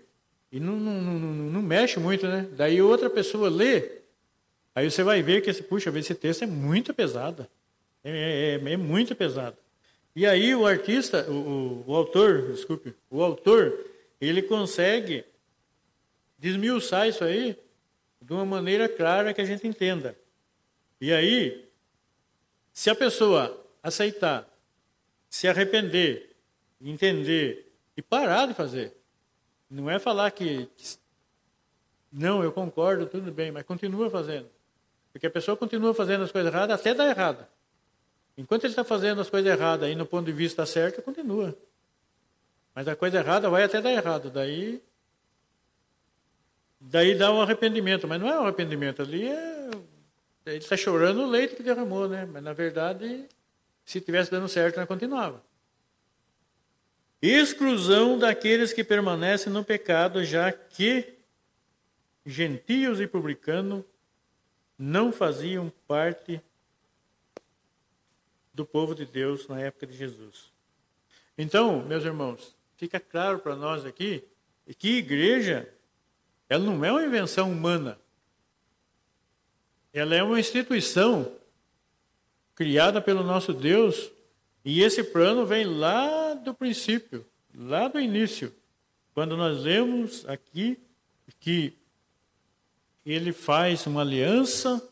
e 0.50 0.60
não, 0.60 0.76
não, 0.76 1.02
não, 1.02 1.18
não, 1.20 1.62
mexe 1.62 1.98
muito, 1.98 2.26
né? 2.26 2.48
Daí 2.52 2.80
outra 2.80 3.10
pessoa 3.10 3.48
lê, 3.48 4.00
aí 4.74 4.90
você 4.90 5.02
vai 5.02 5.22
ver 5.22 5.42
que 5.42 5.50
esse, 5.50 5.62
puxa, 5.62 5.90
esse 5.98 6.14
texto 6.14 6.42
é 6.42 6.46
muito 6.46 6.94
pesado. 6.94 7.46
É, 8.04 8.60
é, 8.62 8.72
é, 8.72 8.76
muito 8.76 9.14
pesado. 9.16 9.56
E 10.14 10.24
aí 10.24 10.54
o 10.54 10.66
artista, 10.66 11.28
o, 11.28 11.34
o, 11.34 11.84
o 11.88 11.96
autor, 11.96 12.52
desculpe, 12.52 12.94
o 13.10 13.22
autor, 13.22 13.84
ele 14.20 14.40
consegue 14.42 15.24
desmiuçar 16.38 17.08
isso 17.08 17.24
aí 17.24 17.58
de 18.22 18.32
uma 18.32 18.44
maneira 18.44 18.88
clara 18.88 19.34
que 19.34 19.40
a 19.40 19.44
gente 19.44 19.66
entenda. 19.66 20.16
E 21.00 21.12
aí, 21.12 21.68
se 22.72 22.88
a 22.88 22.94
pessoa 22.94 23.64
aceitar, 23.82 24.48
se 25.28 25.48
arrepender, 25.48 26.34
entender 26.80 27.72
e 27.96 28.00
parar 28.00 28.46
de 28.46 28.54
fazer, 28.54 28.95
não 29.68 29.90
é 29.90 29.98
falar 29.98 30.30
que 30.30 30.68
não, 32.12 32.42
eu 32.42 32.52
concordo, 32.52 33.06
tudo 33.06 33.30
bem, 33.32 33.50
mas 33.50 33.64
continua 33.64 34.08
fazendo. 34.08 34.48
Porque 35.12 35.26
a 35.26 35.30
pessoa 35.30 35.56
continua 35.56 35.92
fazendo 35.92 36.24
as 36.24 36.32
coisas 36.32 36.52
erradas 36.52 36.80
até 36.80 36.94
dar 36.94 37.08
errado. 37.08 37.46
Enquanto 38.38 38.64
ele 38.64 38.72
está 38.72 38.84
fazendo 38.84 39.20
as 39.20 39.30
coisas 39.30 39.50
erradas 39.50 39.88
e 39.90 39.94
no 39.94 40.06
ponto 40.06 40.26
de 40.26 40.32
vista 40.32 40.66
certo, 40.66 41.02
continua. 41.02 41.56
Mas 42.74 42.86
a 42.86 42.94
coisa 42.94 43.18
errada 43.18 43.48
vai 43.48 43.64
até 43.64 43.80
dar 43.80 43.92
errado. 43.92 44.30
Daí, 44.30 44.82
daí 46.80 47.14
dá 47.14 47.32
um 47.32 47.40
arrependimento. 47.40 48.06
Mas 48.06 48.20
não 48.20 48.28
é 48.28 48.38
um 48.38 48.44
arrependimento. 48.44 49.00
Ali 49.00 49.26
é 49.26 49.70
ele 50.46 50.58
está 50.58 50.76
chorando 50.76 51.22
o 51.22 51.26
leite 51.26 51.56
que 51.56 51.62
derramou, 51.62 52.08
né? 52.08 52.24
Mas 52.24 52.42
na 52.42 52.52
verdade, 52.52 53.26
se 53.84 54.00
tivesse 54.00 54.30
dando 54.30 54.48
certo, 54.48 54.78
não 54.78 54.86
continuava. 54.86 55.42
Exclusão 57.20 58.18
daqueles 58.18 58.72
que 58.72 58.84
permanecem 58.84 59.52
no 59.52 59.64
pecado, 59.64 60.24
já 60.24 60.52
que 60.52 61.14
gentios 62.24 63.00
e 63.00 63.06
publicanos 63.06 63.84
não 64.78 65.10
faziam 65.10 65.72
parte 65.86 66.40
do 68.52 68.66
povo 68.66 68.94
de 68.94 69.06
Deus 69.06 69.48
na 69.48 69.60
época 69.60 69.86
de 69.86 69.96
Jesus. 69.96 70.52
Então, 71.38 71.82
meus 71.82 72.04
irmãos, 72.04 72.54
fica 72.76 72.98
claro 72.98 73.38
para 73.38 73.54
nós 73.54 73.84
aqui 73.84 74.24
que 74.78 74.96
igreja 74.98 75.72
ela 76.48 76.64
não 76.64 76.84
é 76.84 76.92
uma 76.92 77.04
invenção 77.04 77.50
humana. 77.50 77.98
Ela 79.92 80.14
é 80.14 80.22
uma 80.22 80.38
instituição 80.38 81.36
criada 82.54 83.00
pelo 83.00 83.22
nosso 83.22 83.52
Deus 83.52 84.10
e 84.66 84.82
esse 84.82 85.02
plano 85.02 85.46
vem 85.46 85.64
lá 85.64 86.34
do 86.34 86.52
princípio, 86.52 87.24
lá 87.54 87.88
do 87.88 87.98
início, 87.98 88.52
quando 89.14 89.36
nós 89.36 89.62
lemos 89.62 90.28
aqui 90.28 90.78
que 91.40 91.72
ele 93.04 93.32
faz 93.32 93.86
uma 93.86 94.02
aliança 94.02 94.86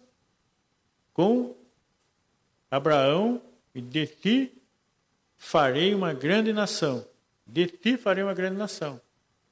com 1.13 1.55
Abraão 2.71 3.43
e 3.75 3.81
de 3.83 4.07
ti 4.07 4.53
farei 5.37 5.95
uma 5.95 6.15
grande 6.15 6.53
nação. 6.53 7.07
De 7.47 7.67
ti 7.67 7.99
farei 7.99 8.25
uma 8.25 8.33
grande 8.33 8.57
nação. 8.57 8.99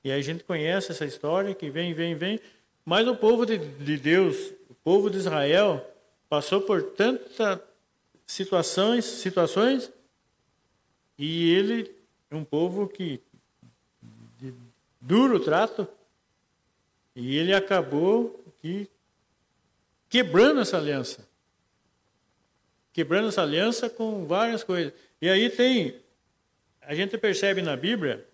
E 0.02 0.11
aí 0.11 0.18
a 0.18 0.22
gente 0.22 0.42
conhece 0.44 0.92
essa 0.92 1.04
história 1.04 1.54
que 1.54 1.68
vem, 1.68 1.92
vem, 1.92 2.14
vem. 2.14 2.40
Mas 2.85 3.06
o 3.06 3.14
povo 3.14 3.44
de, 3.44 3.58
de 3.58 3.96
Deus 3.96 4.52
povo 4.82 5.08
de 5.08 5.18
Israel 5.18 5.85
passou 6.28 6.61
por 6.61 6.82
tantas 6.82 7.61
situações, 8.26 9.04
situações 9.04 9.90
e 11.18 11.51
ele 11.51 11.94
é 12.31 12.35
um 12.35 12.44
povo 12.44 12.88
que 12.88 13.20
duro 15.01 15.40
trato, 15.40 15.87
e 17.14 17.37
ele 17.37 17.53
acabou 17.53 18.42
que 18.61 18.88
quebrando 20.09 20.61
essa 20.61 20.79
aliança. 20.79 21.29
Quebrando 22.92 23.29
essa 23.29 23.42
aliança 23.42 23.90
com 23.90 24.27
várias 24.27 24.62
coisas. 24.62 24.92
E 25.20 25.29
aí 25.29 25.51
tem, 25.51 26.01
a 26.81 26.94
gente 26.94 27.16
percebe 27.18 27.62
na 27.62 27.77
Bíblia 27.77 28.27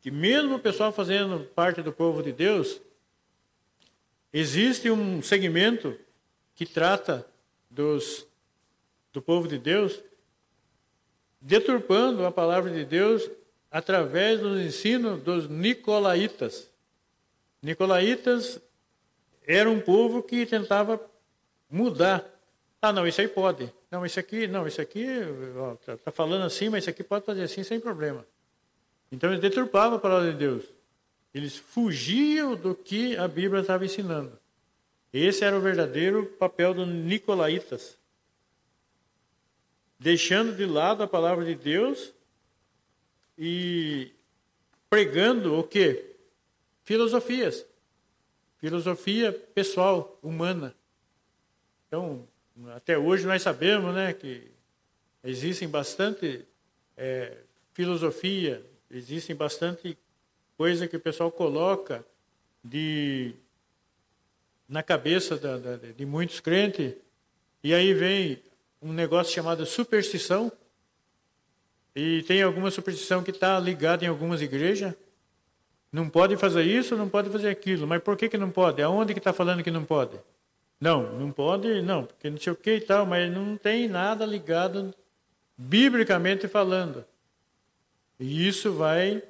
que 0.00 0.10
mesmo 0.10 0.54
o 0.54 0.60
pessoal 0.60 0.92
fazendo 0.92 1.44
parte 1.46 1.82
do 1.82 1.92
povo 1.92 2.22
de 2.22 2.32
Deus, 2.32 2.80
existe 4.32 4.88
um 4.88 5.20
segmento 5.20 5.98
que 6.54 6.64
trata 6.64 7.26
dos, 7.68 8.26
do 9.12 9.20
povo 9.20 9.48
de 9.48 9.58
Deus, 9.58 10.00
deturpando 11.40 12.24
a 12.24 12.32
palavra 12.32 12.70
de 12.70 12.84
Deus 12.84 13.28
através 13.70 14.40
do 14.40 14.60
ensino 14.60 15.16
dos 15.16 15.48
nicolaítas. 15.48 16.70
Nicolaítas 17.62 18.60
era 19.46 19.70
um 19.70 19.80
povo 19.80 20.22
que 20.22 20.46
tentava 20.46 21.00
mudar. 21.70 22.24
Ah, 22.80 22.92
não, 22.92 23.06
isso 23.06 23.20
aí 23.20 23.28
pode. 23.28 23.72
Não, 23.90 24.04
isso 24.04 24.18
aqui, 24.18 24.46
não, 24.46 24.66
isso 24.66 24.80
aqui, 24.80 25.06
está 25.80 25.96
tá 25.96 26.10
falando 26.10 26.44
assim, 26.44 26.68
mas 26.68 26.84
isso 26.84 26.90
aqui 26.90 27.04
pode 27.04 27.24
fazer 27.24 27.42
assim 27.42 27.62
sem 27.62 27.80
problema. 27.80 28.26
Então 29.10 29.30
eles 29.30 29.40
deturpavam 29.40 29.98
a 29.98 30.00
palavra 30.00 30.32
de 30.32 30.38
Deus. 30.38 30.64
Eles 31.34 31.56
fugiam 31.56 32.56
do 32.56 32.74
que 32.74 33.16
a 33.16 33.28
Bíblia 33.28 33.60
estava 33.60 33.84
ensinando. 33.84 34.38
Esse 35.12 35.44
era 35.44 35.56
o 35.56 35.60
verdadeiro 35.60 36.26
papel 36.38 36.74
dos 36.74 36.88
nicolaítas. 36.88 37.96
Deixando 39.98 40.54
de 40.54 40.66
lado 40.66 41.02
a 41.02 41.08
palavra 41.08 41.44
de 41.44 41.54
Deus 41.54 42.12
e 43.38 44.12
pregando 44.88 45.58
o 45.58 45.64
quê? 45.64 46.16
Filosofias. 46.84 47.66
Filosofia 48.58 49.32
pessoal, 49.32 50.18
humana. 50.22 50.74
Então, 51.86 52.26
até 52.74 52.98
hoje 52.98 53.26
nós 53.26 53.42
sabemos 53.42 53.94
né, 53.94 54.12
que 54.12 54.50
existem 55.22 55.68
bastante 55.68 56.44
é, 56.96 57.36
filosofia, 57.72 58.64
Existem 58.90 59.34
bastante 59.34 59.98
coisa 60.56 60.86
que 60.86 60.96
o 60.96 61.00
pessoal 61.00 61.30
coloca 61.30 62.04
de 62.62 63.34
na 64.68 64.82
cabeça 64.82 65.36
da, 65.36 65.58
da, 65.58 65.76
de 65.76 66.06
muitos 66.06 66.40
crentes 66.40 66.94
e 67.62 67.74
aí 67.74 67.92
vem 67.94 68.42
um 68.86 68.92
negócio 68.92 69.34
chamado 69.34 69.66
superstição 69.66 70.50
e 71.94 72.22
tem 72.22 72.42
alguma 72.42 72.70
superstição 72.70 73.22
que 73.22 73.30
está 73.30 73.58
ligada 73.58 74.04
em 74.04 74.08
algumas 74.08 74.40
igrejas 74.40 74.94
não 75.90 76.10
pode 76.10 76.36
fazer 76.36 76.62
isso, 76.62 76.96
não 76.96 77.08
pode 77.08 77.30
fazer 77.30 77.48
aquilo. 77.48 77.86
Mas 77.86 78.02
por 78.02 78.16
que, 78.16 78.28
que 78.28 78.36
não 78.36 78.50
pode? 78.50 78.82
Aonde 78.82 79.14
que 79.14 79.18
está 79.18 79.32
falando 79.32 79.62
que 79.62 79.70
não 79.70 79.84
pode? 79.84 80.18
Não, 80.78 81.18
não 81.18 81.32
pode, 81.32 81.80
não, 81.80 82.04
porque 82.04 82.28
não 82.28 82.36
sei 82.36 82.52
o 82.52 82.56
que 82.56 82.74
e 82.74 82.80
tal, 82.80 83.06
mas 83.06 83.32
não 83.32 83.56
tem 83.56 83.88
nada 83.88 84.26
ligado 84.26 84.94
biblicamente 85.56 86.46
falando. 86.48 87.02
E 88.20 88.46
isso 88.46 88.74
vai 88.74 89.22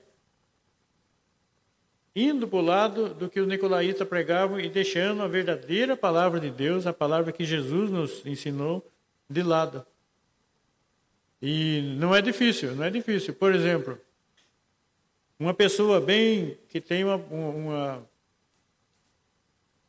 indo 2.16 2.48
para 2.48 2.58
o 2.58 2.62
lado 2.62 3.14
do 3.14 3.28
que 3.28 3.38
os 3.38 3.46
nicolaítas 3.46 4.08
pregavam 4.08 4.58
e 4.58 4.68
deixando 4.68 5.22
a 5.22 5.28
verdadeira 5.28 5.96
palavra 5.96 6.40
de 6.40 6.50
Deus, 6.50 6.86
a 6.86 6.92
palavra 6.92 7.30
que 7.30 7.44
Jesus 7.44 7.90
nos 7.90 8.26
ensinou, 8.26 8.84
de 9.28 9.42
lado. 9.42 9.84
E 11.40 11.96
não 11.98 12.14
é 12.14 12.22
difícil, 12.22 12.74
não 12.74 12.84
é 12.84 12.90
difícil. 12.90 13.34
Por 13.34 13.54
exemplo, 13.54 14.00
uma 15.38 15.52
pessoa 15.52 16.00
bem 16.00 16.56
que 16.68 16.80
tem 16.80 17.04
uma, 17.04 17.16
uma, 17.16 18.08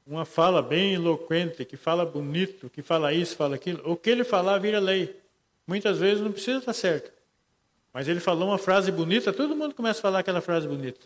uma 0.06 0.26
fala 0.26 0.62
bem 0.62 0.94
eloquente, 0.94 1.64
que 1.64 1.78
fala 1.78 2.06
bonito, 2.06 2.70
que 2.70 2.82
fala 2.82 3.14
isso, 3.14 3.36
fala 3.36 3.56
aquilo, 3.56 3.82
o 3.90 3.96
que 3.96 4.10
ele 4.10 4.24
falar 4.24 4.58
vira 4.58 4.80
lei. 4.80 5.20
Muitas 5.66 6.00
vezes 6.00 6.24
não 6.24 6.32
precisa 6.32 6.60
estar 6.60 6.74
certo. 6.74 7.12
Mas 7.94 8.08
ele 8.08 8.20
falou 8.20 8.50
uma 8.50 8.58
frase 8.58 8.92
bonita, 8.92 9.34
todo 9.34 9.56
mundo 9.56 9.74
começa 9.74 10.00
a 10.00 10.02
falar 10.02 10.20
aquela 10.20 10.42
frase 10.42 10.68
bonita. 10.68 11.06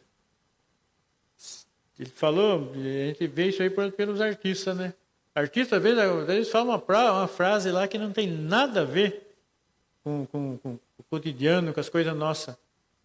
Ele 1.99 2.09
falou, 2.09 2.71
a 2.73 3.07
gente 3.07 3.27
vê 3.27 3.49
isso 3.49 3.61
aí 3.61 3.69
pelos 3.69 4.19
artistas, 4.19 4.75
né? 4.75 4.93
Artistas, 5.33 5.83
às 5.85 6.25
vezes, 6.27 6.51
falam 6.51 6.75
uma, 6.75 7.11
uma 7.11 7.27
frase 7.27 7.71
lá 7.71 7.87
que 7.87 7.97
não 7.97 8.11
tem 8.11 8.27
nada 8.27 8.81
a 8.81 8.85
ver 8.85 9.35
com, 10.03 10.25
com, 10.25 10.57
com 10.57 10.69
o 10.97 11.03
cotidiano, 11.09 11.73
com 11.73 11.79
as 11.79 11.89
coisas 11.89 12.15
nossas. 12.15 12.55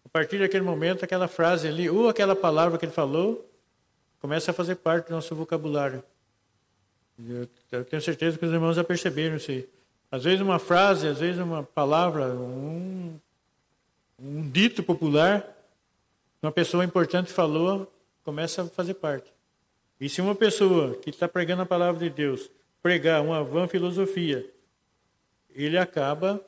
A 0.03 0.09
partir 0.09 0.39
daquele 0.39 0.63
momento, 0.63 1.03
aquela 1.03 1.27
frase 1.27 1.67
ali, 1.67 1.89
ou 1.89 2.09
aquela 2.09 2.35
palavra 2.35 2.77
que 2.77 2.85
ele 2.85 2.91
falou, 2.91 3.49
começa 4.19 4.51
a 4.51 4.53
fazer 4.53 4.75
parte 4.75 5.07
do 5.07 5.15
nosso 5.15 5.33
vocabulário. 5.35 6.03
Eu, 7.19 7.47
eu 7.71 7.85
tenho 7.85 8.01
certeza 8.01 8.37
que 8.37 8.45
os 8.45 8.51
irmãos 8.51 8.75
já 8.75 8.83
perceberam 8.83 9.37
isso 9.37 9.51
aí. 9.51 9.67
Às 10.11 10.23
vezes 10.23 10.41
uma 10.41 10.59
frase, 10.59 11.07
às 11.07 11.19
vezes 11.19 11.39
uma 11.41 11.63
palavra, 11.63 12.27
um, 12.27 13.17
um 14.19 14.49
dito 14.49 14.83
popular, 14.83 15.45
uma 16.41 16.51
pessoa 16.51 16.85
importante 16.85 17.31
falou, 17.31 17.91
começa 18.23 18.63
a 18.63 18.65
fazer 18.67 18.93
parte. 18.95 19.31
E 19.99 20.07
se 20.07 20.21
uma 20.21 20.35
pessoa 20.35 20.95
que 20.95 21.09
está 21.09 21.27
pregando 21.27 21.63
a 21.63 21.65
palavra 21.65 21.99
de 21.99 22.09
Deus 22.09 22.51
pregar 22.81 23.21
uma 23.21 23.43
vã 23.43 23.67
filosofia, 23.67 24.47
ele 25.49 25.77
acaba 25.77 26.45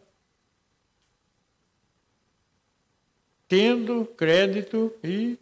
tendo 3.47 4.05
crédito 4.05 4.93
e 5.03 5.37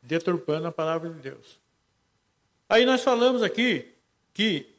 deturpando 0.00 0.68
a 0.68 0.72
palavra 0.72 1.10
de 1.10 1.20
Deus. 1.20 1.58
Aí 2.68 2.86
nós 2.86 3.02
falamos 3.02 3.42
aqui 3.42 3.92
que 4.32 4.72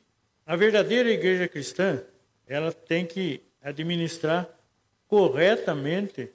a 0.45 0.55
verdadeira 0.55 1.11
igreja 1.11 1.47
cristã, 1.47 2.01
ela 2.47 2.71
tem 2.71 3.05
que 3.05 3.41
administrar 3.61 4.49
corretamente 5.07 6.29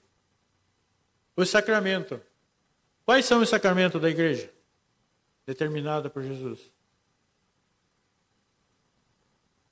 os 1.35 1.48
sacramentos. 1.48 2.18
Quais 3.04 3.24
são 3.24 3.40
os 3.40 3.48
sacramentos 3.48 4.00
da 4.00 4.11
igreja? 4.11 4.50
Determinada 5.46 6.11
por 6.11 6.22
Jesus. 6.22 6.61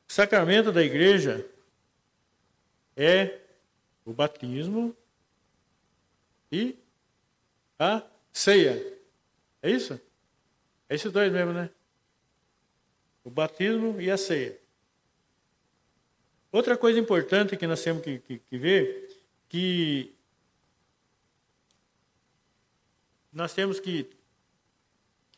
O 0.08 0.12
sacramento 0.12 0.70
da 0.70 0.82
igreja 0.82 1.44
é 2.96 3.40
o 4.04 4.12
batismo 4.12 4.96
e 6.52 6.76
a 7.78 8.02
ceia. 8.32 8.80
É 9.60 9.70
isso? 9.70 10.00
É 10.88 10.94
esses 10.94 11.10
dois 11.10 11.32
mesmo, 11.32 11.52
né? 11.52 11.68
O 13.24 13.30
batismo 13.30 14.00
e 14.00 14.10
a 14.10 14.16
ceia. 14.16 14.56
Outra 16.52 16.76
coisa 16.76 17.00
importante 17.00 17.56
que 17.56 17.66
nós 17.66 17.82
temos 17.82 18.02
que, 18.02 18.20
que, 18.20 18.38
que 18.38 18.58
ver, 18.58 19.10
que 19.48 20.14
nós 23.32 23.52
temos 23.52 23.80
que 23.80 24.13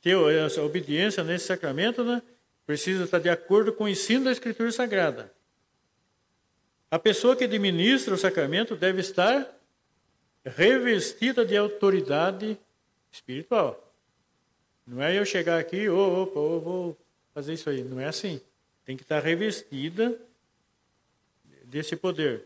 ter 0.07 0.17
essa 0.37 0.63
obediência 0.63 1.25
nesse 1.25 1.47
sacramento, 1.47 2.05
né? 2.05 2.23
Precisa 2.65 3.03
estar 3.03 3.19
de 3.19 3.29
acordo 3.29 3.73
com 3.73 3.85
o 3.85 3.89
ensino 3.89 4.27
da 4.27 4.31
Escritura 4.31 4.71
Sagrada. 4.71 5.33
A 6.89 6.97
pessoa 6.97 7.35
que 7.35 7.43
administra 7.43 8.15
o 8.15 8.17
sacramento 8.17 8.77
deve 8.77 9.01
estar 9.01 9.53
revestida 10.45 11.45
de 11.45 11.57
autoridade 11.57 12.57
espiritual. 13.11 13.93
Não 14.87 15.03
é 15.03 15.19
eu 15.19 15.27
chegar 15.27 15.59
aqui, 15.59 15.89
oh, 15.89 16.23
opa, 16.23 16.39
vou 16.39 16.97
fazer 17.35 17.55
isso 17.55 17.69
aí. 17.69 17.83
Não 17.83 17.99
é 17.99 18.05
assim. 18.05 18.41
Tem 18.85 18.97
que 18.97 19.03
estar 19.03 19.19
revestida 19.19 20.17
desse 21.65 21.97
poder. 21.97 22.45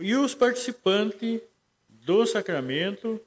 E 0.00 0.14
os 0.14 0.34
participantes 0.34 1.40
do 1.88 2.26
sacramento 2.26 3.20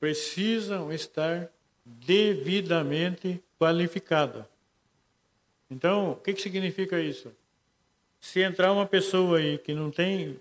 precisam 0.00 0.92
estar 0.92 1.48
devidamente 1.84 3.42
qualificados. 3.58 4.44
Então, 5.70 6.12
o 6.12 6.16
que, 6.16 6.34
que 6.34 6.42
significa 6.42 7.00
isso? 7.00 7.32
Se 8.20 8.40
entrar 8.40 8.72
uma 8.72 8.86
pessoa 8.86 9.38
aí 9.38 9.58
que 9.58 9.74
não 9.74 9.90
tem 9.90 10.38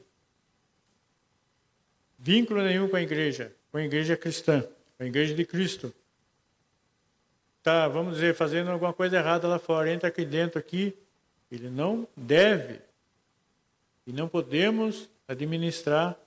vínculo 2.17 2.61
nenhum 2.61 2.87
com 2.87 2.95
a 2.95 3.01
igreja, 3.01 3.53
com 3.71 3.77
a 3.77 3.83
igreja 3.83 4.17
cristã, 4.17 4.61
com 4.97 5.03
a 5.03 5.05
igreja 5.05 5.35
de 5.35 5.45
Cristo, 5.45 5.93
tá, 7.61 7.87
vamos 7.87 8.15
dizer, 8.15 8.35
fazendo 8.35 8.71
alguma 8.71 8.93
coisa 8.93 9.17
errada 9.17 9.47
lá 9.47 9.59
fora, 9.59 9.91
entra 9.91 10.09
aqui 10.09 10.25
dentro 10.25 10.59
aqui, 10.59 10.95
ele 11.51 11.69
não 11.69 12.07
deve 12.15 12.79
e 14.07 14.11
não 14.11 14.27
podemos 14.27 15.09
administrar 15.27 16.17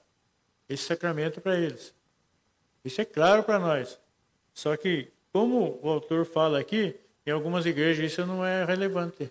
esse 0.69 0.85
sacramento 0.85 1.41
para 1.41 1.59
eles. 1.59 1.95
Isso 2.85 3.01
é 3.01 3.05
claro 3.05 3.43
para 3.43 3.59
nós. 3.59 3.99
Só 4.53 4.77
que, 4.77 5.11
como 5.33 5.79
o 5.83 5.89
autor 5.89 6.25
fala 6.25 6.59
aqui, 6.59 6.97
em 7.27 7.31
algumas 7.31 7.67
igrejas 7.67 8.13
isso 8.13 8.27
não 8.27 8.45
é 8.45 8.65
relevante. 8.65 9.31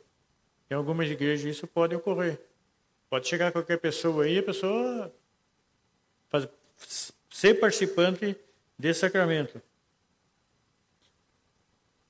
Em 0.70 0.74
algumas 0.74 1.10
igrejas 1.10 1.46
isso 1.46 1.68
pode 1.68 1.96
ocorrer. 1.96 2.40
Pode 3.10 3.28
chegar 3.28 3.52
qualquer 3.52 3.78
pessoa 3.80 4.26
aí, 4.26 4.40
a 4.40 4.44
pessoa 4.44 5.14
faz, 6.30 6.48
ser 7.30 7.56
participante 7.56 8.36
desse 8.78 9.00
sacramento. 9.00 9.62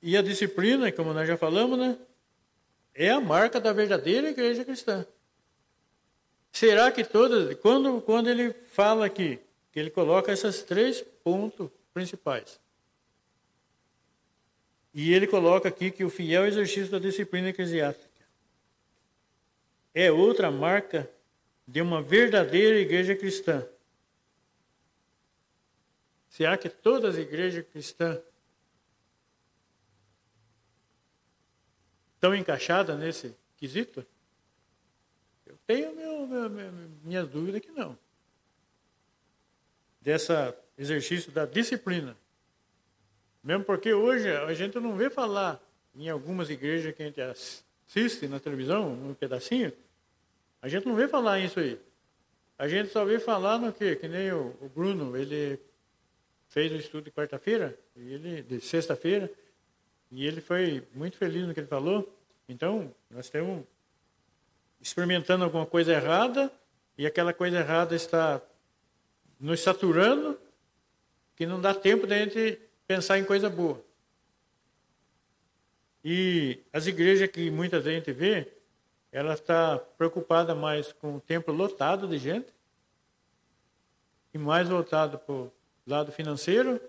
E 0.02 0.16
a 0.16 0.22
disciplina, 0.22 0.92
como 0.92 1.14
nós 1.14 1.28
já 1.28 1.38
falamos, 1.38 1.78
né, 1.78 1.98
é 2.94 3.10
a 3.10 3.20
marca 3.20 3.60
da 3.60 3.74
verdadeira 3.74 4.30
igreja 4.30 4.66
cristã. 4.66 5.06
Será 6.52 6.92
que 6.92 7.04
todas, 7.04 7.56
quando, 7.60 8.02
quando 8.02 8.30
ele 8.30 8.52
fala 8.52 9.06
aqui, 9.06 9.40
que 9.72 9.80
ele 9.80 9.90
coloca 9.90 10.32
esses 10.32 10.64
três 10.64 11.02
pontos 11.24 11.70
principais, 11.94 12.60
e 14.94 15.14
ele 15.14 15.28
coloca 15.28 15.70
aqui 15.70 15.92
que 15.92 16.04
o 16.04 16.10
fiel 16.10 16.46
exercício 16.46 16.90
da 16.90 17.00
disciplina 17.00 17.50
eclesiástica 17.50 18.08
é 19.94 20.12
outra 20.12 20.50
marca 20.52 21.10
de 21.68 21.82
uma 21.82 22.02
verdadeira 22.02 22.80
igreja 22.80 23.16
cristã. 23.16 23.68
Será 26.30 26.56
que 26.58 26.70
todas 26.70 27.16
as 27.16 27.22
igrejas 27.22 27.66
cristãs 27.72 28.20
estão 32.14 32.36
encaixadas 32.36 32.98
nesse 32.98 33.36
quesito? 33.58 34.06
Tenho 35.68 35.94
meu, 35.94 36.26
meu, 36.26 36.50
minhas 37.04 37.28
dúvidas 37.28 37.62
que 37.62 37.72
não. 37.72 37.98
Desse 40.02 40.32
exercício 40.78 41.30
da 41.32 41.46
disciplina. 41.46 42.16
Mesmo 43.44 43.66
porque 43.66 43.94
hoje 43.94 44.30
a 44.30 44.54
gente 44.54 44.80
não 44.80 44.96
vê 44.96 45.10
falar 45.10 45.62
em 45.94 46.10
algumas 46.10 46.50
igrejas 46.50 46.96
que 46.96 47.04
a 47.04 47.06
gente 47.06 47.22
assiste 47.22 48.28
na 48.28 48.40
televisão, 48.40 48.94
um 48.94 49.14
pedacinho, 49.14 49.74
a 50.62 50.70
gente 50.70 50.88
não 50.88 50.96
vê 50.96 51.08
falar 51.08 51.40
isso 51.40 51.60
aí. 51.60 51.80
A 52.58 52.68
gente 52.68 52.90
só 52.90 53.04
vê 53.06 53.20
falar 53.20 53.60
no 53.60 53.72
que, 53.74 53.96
que 53.98 54.08
nem 54.08 54.32
o, 54.32 54.54
Bruno, 54.74 55.16
ele 55.18 55.60
fez 56.48 56.72
o 56.72 56.76
estudo 56.76 57.06
de 57.06 57.12
quarta-feira, 57.12 57.78
ele 57.96 58.42
de 58.42 58.62
sexta-feira, 58.62 59.32
e 60.12 60.26
ele 60.26 60.42
foi 60.42 60.84
muito 60.94 61.18
feliz 61.18 61.46
no 61.46 61.54
que 61.54 61.60
ele 61.60 61.68
falou. 61.68 62.12
Então, 62.48 62.94
nós 63.12 63.26
estamos 63.26 63.64
experimentando 64.82 65.44
alguma 65.44 65.66
coisa 65.66 65.94
errada 65.94 66.52
e 66.98 67.06
aquela 67.06 67.34
coisa 67.34 67.58
errada 67.60 67.96
está 67.96 68.42
nos 69.40 69.60
saturando, 69.60 70.40
que 71.36 71.46
não 71.46 71.62
dá 71.62 71.74
tempo 71.74 72.08
de 72.08 72.14
a 72.14 72.18
gente 72.18 72.60
pensar 72.88 73.20
em 73.20 73.24
coisa 73.24 73.50
boa. 73.50 73.84
E 76.04 76.60
as 76.72 76.88
igrejas 76.88 77.30
que 77.30 77.52
muita 77.52 77.82
gente 77.82 78.12
vê, 78.12 78.52
ela 79.12 79.34
está 79.34 79.78
preocupada 79.78 80.56
mais 80.56 80.92
com 80.94 81.18
o 81.18 81.22
templo 81.22 81.54
lotado 81.54 82.08
de 82.08 82.18
gente 82.18 82.48
e 84.34 84.38
mais 84.38 84.68
voltado 84.68 85.20
para 85.20 85.34
o 85.34 85.52
lado 85.86 86.12
financeiro 86.12 86.80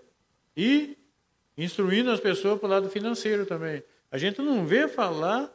e 0.55 0.97
instruindo 1.57 2.11
as 2.11 2.19
pessoas 2.19 2.59
para 2.59 2.67
o 2.67 2.69
lado 2.69 2.89
financeiro 2.89 3.45
também. 3.45 3.83
A 4.11 4.17
gente 4.17 4.41
não 4.41 4.65
vê 4.65 4.87
falar 4.87 5.51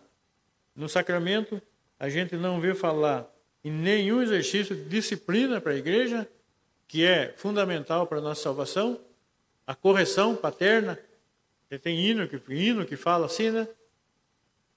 no 0.76 0.88
sacramento, 0.88 1.60
a 1.98 2.08
gente 2.08 2.36
não 2.36 2.60
vê 2.60 2.74
falar 2.74 3.30
em 3.62 3.70
nenhum 3.70 4.22
exercício 4.22 4.74
de 4.74 4.84
disciplina 4.84 5.60
para 5.60 5.72
a 5.72 5.76
igreja, 5.76 6.28
que 6.86 7.04
é 7.04 7.32
fundamental 7.36 8.06
para 8.06 8.18
a 8.18 8.20
nossa 8.20 8.42
salvação, 8.42 9.00
a 9.66 9.74
correção 9.74 10.36
paterna. 10.36 10.98
Tem 11.82 11.98
hino 11.98 12.28
que, 12.28 12.40
hino 12.52 12.86
que 12.86 12.96
fala 12.96 13.26
assim, 13.26 13.50
né? 13.50 13.66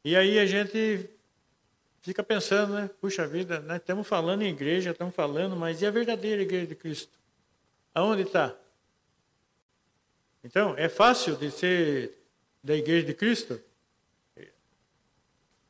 E 0.04 0.16
aí 0.16 0.40
a 0.40 0.46
gente 0.46 1.10
fica 2.02 2.24
pensando, 2.24 2.74
né? 2.74 2.90
Puxa 3.02 3.28
vida, 3.28 3.60
nós 3.60 3.78
estamos 3.78 4.08
falando 4.08 4.42
em 4.42 4.50
igreja, 4.50 4.92
estamos 4.92 5.14
falando, 5.14 5.56
mas 5.56 5.82
e 5.82 5.86
a 5.86 5.92
verdadeira 5.92 6.42
igreja 6.42 6.66
de 6.66 6.76
Cristo? 6.76 7.12
Aonde 7.94 8.24
está? 8.24 8.56
Então, 10.44 10.74
é 10.78 10.88
fácil 10.88 11.36
de 11.36 11.52
ser 11.52 12.18
da 12.64 12.76
igreja 12.76 13.06
de 13.06 13.14
Cristo? 13.14 13.62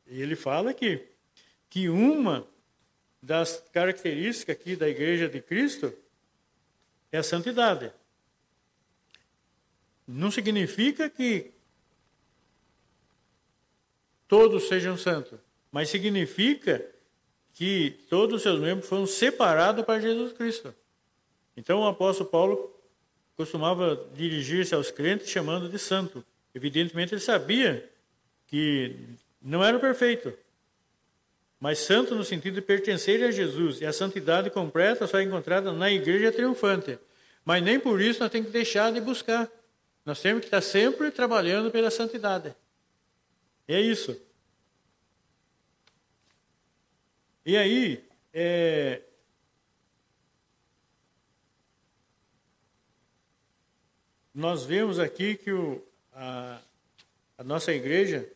E 0.06 0.22
ele 0.22 0.36
fala 0.36 0.72
que, 0.72 1.04
que 1.68 1.88
uma 1.88 2.46
das 3.22 3.62
características 3.72 4.56
aqui 4.56 4.76
da 4.76 4.88
igreja 4.88 5.28
de 5.28 5.40
Cristo 5.40 5.92
é 7.10 7.18
a 7.18 7.22
santidade. 7.22 7.92
Não 10.06 10.30
significa 10.30 11.10
que 11.10 11.52
todos 14.26 14.68
sejam 14.68 14.96
santos, 14.96 15.38
mas 15.70 15.88
significa 15.88 16.84
que 17.52 17.90
todos 18.08 18.36
os 18.36 18.42
seus 18.42 18.60
membros 18.60 18.88
foram 18.88 19.06
separados 19.06 19.84
para 19.84 20.00
Jesus 20.00 20.32
Cristo. 20.32 20.74
Então 21.56 21.80
o 21.80 21.86
apóstolo 21.86 22.30
Paulo 22.30 22.74
costumava 23.36 24.08
dirigir-se 24.14 24.74
aos 24.74 24.90
crentes 24.90 25.28
chamando 25.28 25.68
de 25.68 25.78
santo. 25.78 26.24
Evidentemente 26.54 27.14
ele 27.14 27.20
sabia 27.20 27.90
que 28.46 28.96
não 29.42 29.62
era 29.62 29.78
perfeito, 29.78 30.32
mas 31.60 31.80
santo 31.80 32.14
no 32.14 32.24
sentido 32.24 32.54
de 32.54 32.62
pertencer 32.62 33.24
a 33.24 33.30
Jesus. 33.30 33.80
E 33.80 33.86
a 33.86 33.92
santidade 33.92 34.50
completa 34.50 35.06
só 35.06 35.18
é 35.18 35.24
encontrada 35.24 35.72
na 35.72 35.90
igreja 35.90 36.30
triunfante. 36.30 36.98
Mas 37.44 37.62
nem 37.62 37.80
por 37.80 38.00
isso 38.00 38.20
nós 38.20 38.30
temos 38.30 38.48
que 38.48 38.52
deixar 38.52 38.92
de 38.92 39.00
buscar. 39.00 39.50
Nós 40.04 40.20
temos 40.20 40.40
que 40.40 40.46
estar 40.46 40.60
sempre 40.60 41.10
trabalhando 41.10 41.70
pela 41.70 41.90
santidade. 41.90 42.54
E 43.66 43.74
é 43.74 43.80
isso. 43.80 44.16
E 47.44 47.56
aí, 47.56 48.04
é, 48.32 49.02
nós 54.34 54.64
vemos 54.64 54.98
aqui 54.98 55.34
que 55.34 55.50
o, 55.50 55.82
a, 56.12 56.60
a 57.38 57.42
nossa 57.44 57.72
igreja 57.72 58.30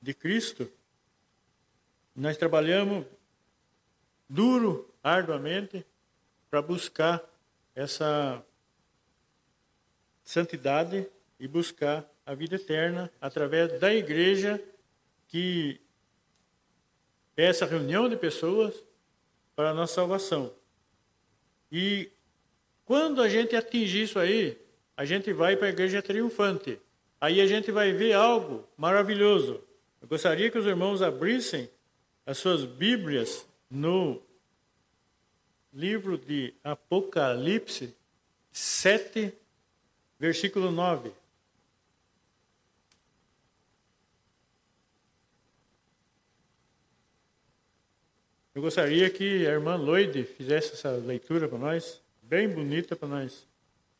de 0.00 0.12
Cristo, 0.12 0.68
nós 2.14 2.36
trabalhamos 2.36 3.06
duro, 4.28 4.92
arduamente, 5.02 5.84
para 6.50 6.60
buscar 6.60 7.22
essa 7.74 8.44
santidade 10.22 11.06
e 11.40 11.48
buscar 11.48 12.08
a 12.24 12.34
vida 12.34 12.56
eterna 12.56 13.10
através 13.20 13.78
da 13.80 13.92
igreja, 13.92 14.62
que 15.28 15.80
é 17.36 17.46
essa 17.46 17.66
reunião 17.66 18.08
de 18.08 18.16
pessoas 18.16 18.84
para 19.56 19.70
a 19.70 19.74
nossa 19.74 19.94
salvação. 19.94 20.52
E 21.70 22.10
quando 22.84 23.22
a 23.22 23.28
gente 23.28 23.56
atingir 23.56 24.02
isso 24.02 24.18
aí, 24.18 24.58
a 24.96 25.04
gente 25.04 25.32
vai 25.32 25.56
para 25.56 25.68
a 25.68 25.70
igreja 25.70 26.02
triunfante. 26.02 26.78
Aí 27.20 27.40
a 27.40 27.46
gente 27.46 27.70
vai 27.70 27.92
ver 27.92 28.12
algo 28.12 28.68
maravilhoso. 28.76 29.62
Eu 30.00 30.08
gostaria 30.08 30.50
que 30.50 30.58
os 30.58 30.66
irmãos 30.66 31.00
abrissem 31.00 31.70
as 32.24 32.38
suas 32.38 32.64
Bíblias 32.64 33.46
no 33.70 34.22
livro 35.72 36.18
de 36.18 36.54
Apocalipse 36.62 37.94
7, 38.52 39.32
versículo 40.18 40.70
9. 40.70 41.12
Eu 48.54 48.60
gostaria 48.60 49.08
que 49.08 49.46
a 49.46 49.50
irmã 49.50 49.76
Loide 49.76 50.24
fizesse 50.24 50.74
essa 50.74 50.90
leitura 50.90 51.48
para 51.48 51.56
nós, 51.56 52.02
bem 52.22 52.46
bonita 52.46 52.94
para 52.94 53.08
nós. 53.08 53.46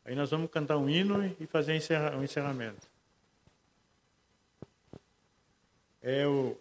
Aí 0.05 0.13
nós 0.13 0.29
vamos 0.29 0.51
cantar 0.51 0.77
um 0.77 0.87
hino 0.87 1.25
e 1.39 1.47
fazer 1.47 1.73
um 1.73 2.23
encerramento. 2.23 2.87
É 6.03 6.27
o 6.27 6.55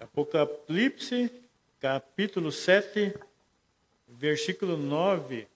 Apocalipse, 0.00 1.30
capítulo 1.80 2.52
7, 2.52 3.14
versículo 4.06 4.76
9. 4.76 5.48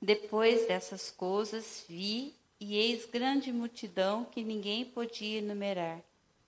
Depois 0.00 0.66
dessas 0.66 1.10
coisas 1.10 1.86
vi, 1.88 2.34
e 2.60 2.76
eis 2.76 3.06
grande 3.06 3.50
multidão 3.52 4.24
que 4.26 4.44
ninguém 4.44 4.84
podia 4.84 5.38
enumerar 5.38 6.02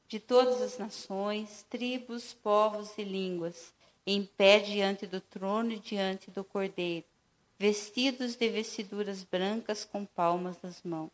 de 0.09 0.20
todas 0.20 0.61
as 0.61 0.78
nações, 0.78 1.64
tribos, 1.70 2.34
povos 2.34 2.97
e 2.99 3.03
línguas, 3.03 3.72
em 4.07 4.24
pé 4.24 4.61
diante 4.61 5.07
do 5.07 5.20
trono 5.20 5.72
e 5.72 5.78
diante 5.78 6.30
do 6.30 6.45
cordeiro, 6.45 7.07
vestidos 7.59 8.37
de 8.37 8.49
vestiduras 8.49 9.24
brancas 9.24 9.84
com 9.84 10.05
palmas 10.05 10.61
nas 10.62 10.82
mãos. 10.82 11.11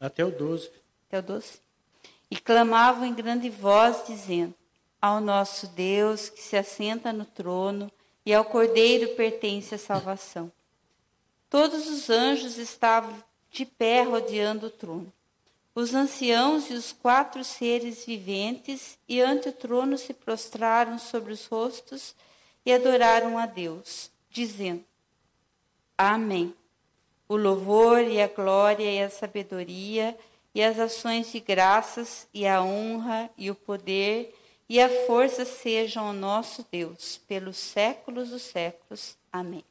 Até 0.00 0.24
o 0.24 0.30
12. 0.30 0.70
Até 1.08 1.18
o 1.18 1.22
12. 1.22 1.71
E 2.32 2.36
clamavam 2.36 3.04
em 3.04 3.12
grande 3.12 3.50
voz, 3.50 4.04
dizendo: 4.06 4.54
Ao 4.98 5.20
nosso 5.20 5.66
Deus 5.66 6.30
que 6.30 6.40
se 6.40 6.56
assenta 6.56 7.12
no 7.12 7.26
trono 7.26 7.92
e 8.24 8.32
ao 8.32 8.42
cordeiro 8.42 9.14
pertence 9.16 9.74
a 9.74 9.78
salvação. 9.78 10.50
Todos 11.50 11.86
os 11.90 12.08
anjos 12.08 12.56
estavam 12.56 13.22
de 13.50 13.66
pé 13.66 14.00
rodeando 14.00 14.68
o 14.68 14.70
trono 14.70 15.12
Os 15.74 15.92
anciãos 15.92 16.70
e 16.70 16.72
os 16.72 16.90
quatro 16.90 17.44
seres 17.44 18.06
viventes 18.06 18.98
e 19.06 19.20
ante 19.20 19.50
o 19.50 19.52
trono 19.52 19.98
se 19.98 20.14
prostraram 20.14 20.98
sobre 20.98 21.34
os 21.34 21.44
rostos 21.44 22.16
e 22.64 22.72
adoraram 22.72 23.36
a 23.36 23.44
Deus, 23.44 24.10
dizendo: 24.30 24.82
Amém. 25.98 26.54
O 27.28 27.36
louvor 27.36 28.00
e 28.00 28.22
a 28.22 28.26
glória 28.26 28.90
e 28.90 29.02
a 29.02 29.10
sabedoria 29.10 30.16
e 30.54 30.62
as 30.62 30.78
ações 30.78 31.32
de 31.32 31.40
graças 31.40 32.28
e 32.32 32.46
a 32.46 32.62
honra 32.62 33.30
e 33.36 33.50
o 33.50 33.54
poder 33.54 34.34
e 34.68 34.80
a 34.80 34.88
força 35.06 35.44
sejam 35.44 36.06
ao 36.06 36.12
nosso 36.12 36.66
Deus 36.70 37.20
pelos 37.28 37.56
séculos 37.56 38.30
dos 38.30 38.42
séculos. 38.42 39.16
Amém. 39.32 39.64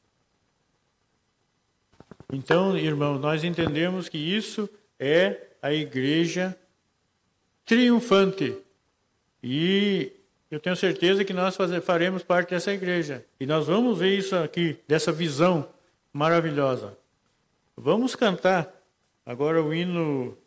Então, 2.31 2.77
irmão, 2.77 3.17
nós 3.17 3.43
entendemos 3.43 4.07
que 4.07 4.17
isso 4.17 4.69
é 4.99 5.47
a 5.61 5.73
igreja 5.73 6.57
triunfante. 7.65 8.55
E 9.43 10.11
eu 10.49 10.59
tenho 10.59 10.75
certeza 10.75 11.25
que 11.25 11.33
nós 11.33 11.57
faremos 11.83 12.23
parte 12.23 12.51
dessa 12.51 12.71
igreja. 12.71 13.25
E 13.39 13.45
nós 13.45 13.67
vamos 13.67 13.97
ver 13.97 14.17
isso 14.17 14.35
aqui, 14.35 14.77
dessa 14.87 15.11
visão 15.11 15.67
maravilhosa. 16.13 16.97
Vamos 17.75 18.15
cantar 18.15 18.71
agora 19.25 19.63
o 19.63 19.73
hino. 19.73 20.37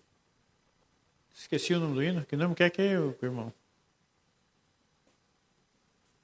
Esqueci 1.34 1.74
o 1.74 1.80
nome 1.80 1.94
do 1.94 2.02
hino. 2.02 2.24
Que 2.24 2.36
nome 2.36 2.54
quer 2.54 2.70
que 2.70 2.80
é, 2.80 2.92
irmão? 2.92 3.52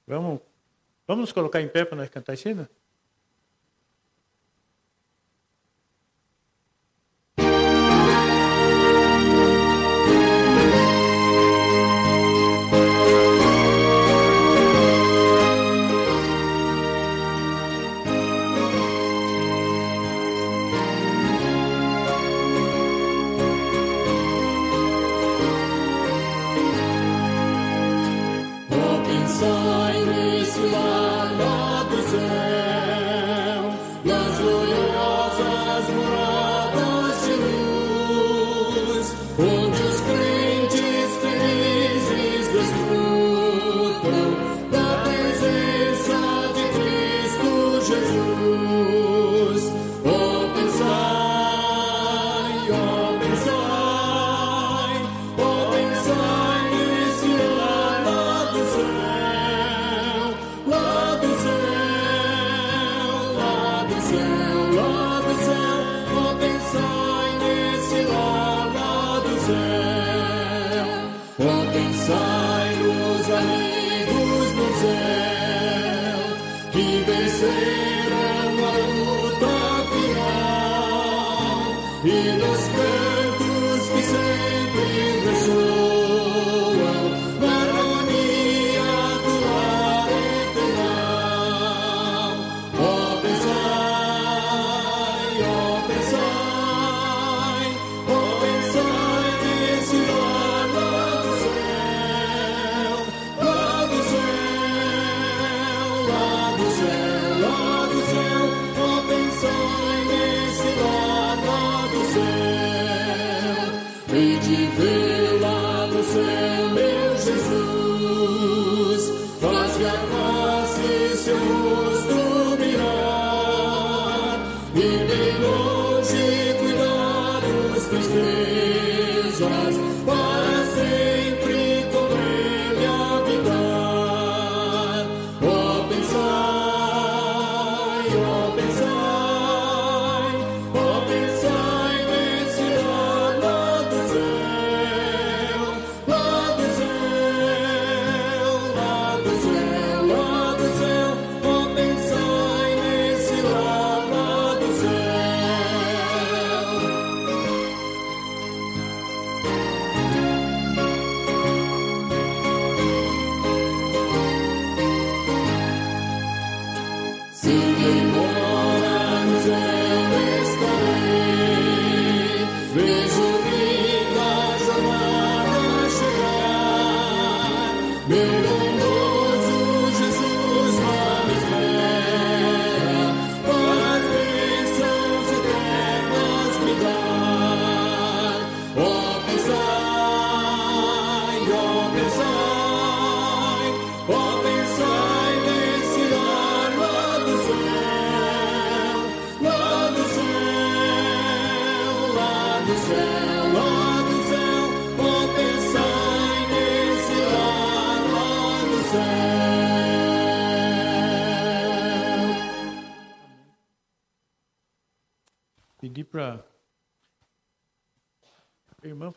Vamos, 0.07 0.41
vamos 1.05 1.21
nos 1.21 1.31
colocar 1.33 1.61
em 1.61 1.67
pé 1.67 1.85
para 1.85 1.97
nós 1.97 2.09
cantar 2.09 2.33
esse 2.33 2.49
hino? 2.49 2.67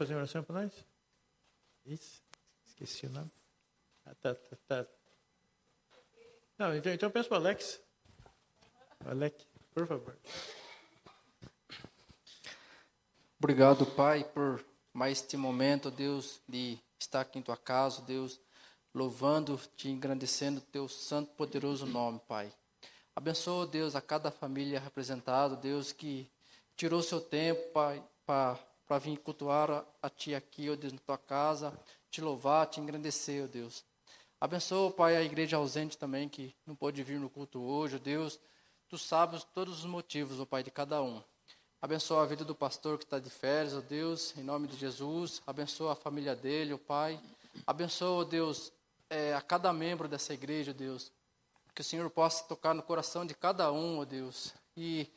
Oração 0.03 0.43
para 0.43 0.63
nós? 0.63 0.85
Isso, 1.87 2.23
esqueci 2.67 3.07
o 3.07 3.11
nome. 3.11 3.31
Ah, 4.07 4.15
tá, 4.15 4.35
tá, 4.35 4.57
tá. 4.67 4.87
Não, 6.59 6.75
então, 6.77 6.93
então 6.93 7.11
peço 7.11 7.29
para 7.29 7.39
o 7.39 7.41
Alex. 7.41 7.81
Alex, 9.07 9.47
por 9.73 9.87
favor. 9.87 10.17
Obrigado, 13.39 13.85
Pai, 13.85 14.25
por 14.25 14.65
mais 14.93 15.21
este 15.21 15.37
momento, 15.37 15.91
Deus, 15.91 16.41
de 16.49 16.79
estar 16.99 17.21
aqui 17.21 17.39
em 17.39 17.43
tua 17.43 17.57
casa, 17.57 18.01
Deus, 18.03 18.41
louvando, 18.95 19.61
te 19.77 19.89
engrandecendo 19.89 20.61
teu 20.61 20.89
santo, 20.89 21.33
poderoso 21.35 21.85
nome, 21.85 22.21
Pai. 22.27 22.53
Abençoa, 23.15 23.67
Deus, 23.67 23.95
a 23.95 24.01
cada 24.01 24.31
família 24.31 24.81
representada, 24.81 25.57
Deus, 25.57 25.93
que 25.93 26.31
tirou 26.77 27.03
seu 27.03 27.21
tempo, 27.21 27.73
Pai, 27.73 28.03
para 28.25 28.59
para 28.87 28.99
vir 28.99 29.19
cultuar 29.19 29.85
a, 30.03 30.11
Ti 30.11 30.35
aqui, 30.35 30.71
ó 30.71 30.77
Deus, 30.77 30.93
na 30.93 30.99
Tua 30.99 31.19
casa, 31.19 31.73
te 32.11 32.21
louvar, 32.21 32.67
te 32.67 32.81
engrandecer, 32.81 33.45
ó 33.45 33.47
Deus. 33.47 33.85
Abençoa, 34.41 34.91
Pai, 34.91 35.17
a 35.17 35.23
igreja 35.23 35.57
ausente 35.57 35.97
também, 35.97 36.29
que 36.29 36.55
não 36.67 36.75
pôde 36.75 37.03
vir 37.03 37.19
no 37.19 37.31
culto 37.31 37.61
hoje, 37.61 37.97
ó 37.97 37.99
Deus. 37.99 38.39
Tu 38.89 38.99
sabes 38.99 39.43
todos 39.43 39.79
os 39.81 39.85
motivos, 39.85 40.39
ó 40.39 40.45
Pai, 40.45 40.63
de 40.63 40.71
cada 40.71 41.03
um. 41.03 41.23
Abençoa 41.81 42.23
a 42.23 42.27
vida 42.27 42.45
do 42.45 42.55
pastor 42.55 42.99
que 42.99 43.05
está 43.05 43.19
de 43.19 43.31
férias, 43.31 43.75
ó 43.75 43.81
Deus, 43.81 44.37
em 44.37 44.43
nome 44.43 44.69
de 44.69 44.77
Jesus. 44.77 45.43
Abençoa 45.47 45.93
a 45.93 45.97
família 45.97 46.37
dele, 46.37 46.75
ó 46.75 46.79
Pai. 46.79 47.21
Abençoa, 47.67 48.23
ó 48.23 48.25
Deus, 48.25 48.73
é, 49.11 49.35
a 49.35 49.41
cada 49.41 49.73
membro 49.73 50.09
dessa 50.09 50.33
igreja, 50.35 50.73
ó 50.73 50.75
Deus. 50.75 51.13
Que 51.75 51.81
o 51.81 51.85
Senhor 51.85 52.09
possa 52.11 52.45
tocar 52.45 52.75
no 52.75 52.83
coração 52.83 53.27
de 53.27 53.35
cada 53.35 53.73
um, 53.73 53.99
ó 53.99 54.05
Deus. 54.05 54.55
E 54.77 55.11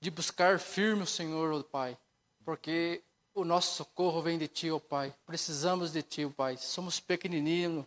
de 0.00 0.10
buscar 0.10 0.58
firme 0.58 1.02
o 1.02 1.06
Senhor, 1.06 1.52
ó 1.52 1.62
Pai. 1.62 1.98
Porque 2.44 3.02
o 3.38 3.44
nosso 3.44 3.76
socorro 3.76 4.20
vem 4.20 4.36
de 4.36 4.48
Ti, 4.48 4.70
ó 4.70 4.78
Pai. 4.78 5.14
Precisamos 5.24 5.92
de 5.92 6.02
Ti, 6.02 6.24
ó 6.24 6.30
Pai. 6.30 6.56
Somos 6.56 6.98
pequenininhos, 6.98 7.86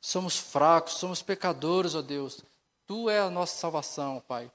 somos 0.00 0.36
fracos, 0.36 0.94
somos 0.94 1.22
pecadores, 1.22 1.94
ó 1.94 2.02
Deus. 2.02 2.42
Tu 2.86 3.08
é 3.08 3.20
a 3.20 3.30
nossa 3.30 3.56
salvação, 3.56 4.16
ó 4.16 4.20
Pai. 4.20 4.50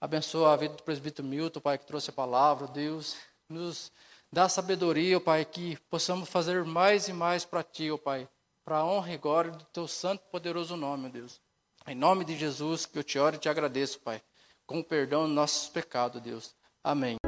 Abençoa 0.00 0.52
a 0.52 0.56
vida 0.56 0.74
do 0.74 0.82
presbítero 0.82 1.26
Milton, 1.26 1.60
Pai, 1.60 1.76
que 1.76 1.86
trouxe 1.86 2.10
a 2.10 2.12
palavra, 2.12 2.68
Deus. 2.68 3.16
Nos 3.48 3.90
dá 4.32 4.48
sabedoria, 4.48 5.16
ó 5.16 5.20
Pai, 5.20 5.44
que 5.44 5.76
possamos 5.90 6.28
fazer 6.28 6.64
mais 6.64 7.08
e 7.08 7.12
mais 7.12 7.44
para 7.44 7.62
Ti, 7.62 7.90
ó 7.90 7.98
Pai. 7.98 8.28
Para 8.64 8.78
a 8.78 8.84
honra 8.84 9.12
e 9.12 9.18
glória 9.18 9.50
do 9.50 9.64
Teu 9.64 9.88
santo 9.88 10.22
e 10.26 10.30
poderoso 10.30 10.76
nome, 10.76 11.08
ó 11.08 11.10
Deus. 11.10 11.40
Em 11.86 11.94
nome 11.94 12.24
de 12.24 12.36
Jesus, 12.36 12.86
que 12.86 12.98
eu 12.98 13.04
te 13.04 13.18
oro 13.18 13.36
e 13.36 13.38
te 13.38 13.48
agradeço, 13.48 13.98
Pai. 14.00 14.22
Com 14.66 14.80
o 14.80 14.84
perdão 14.84 15.24
dos 15.24 15.34
nossos 15.34 15.68
pecados, 15.68 16.22
Deus. 16.22 16.54
Amém. 16.84 17.19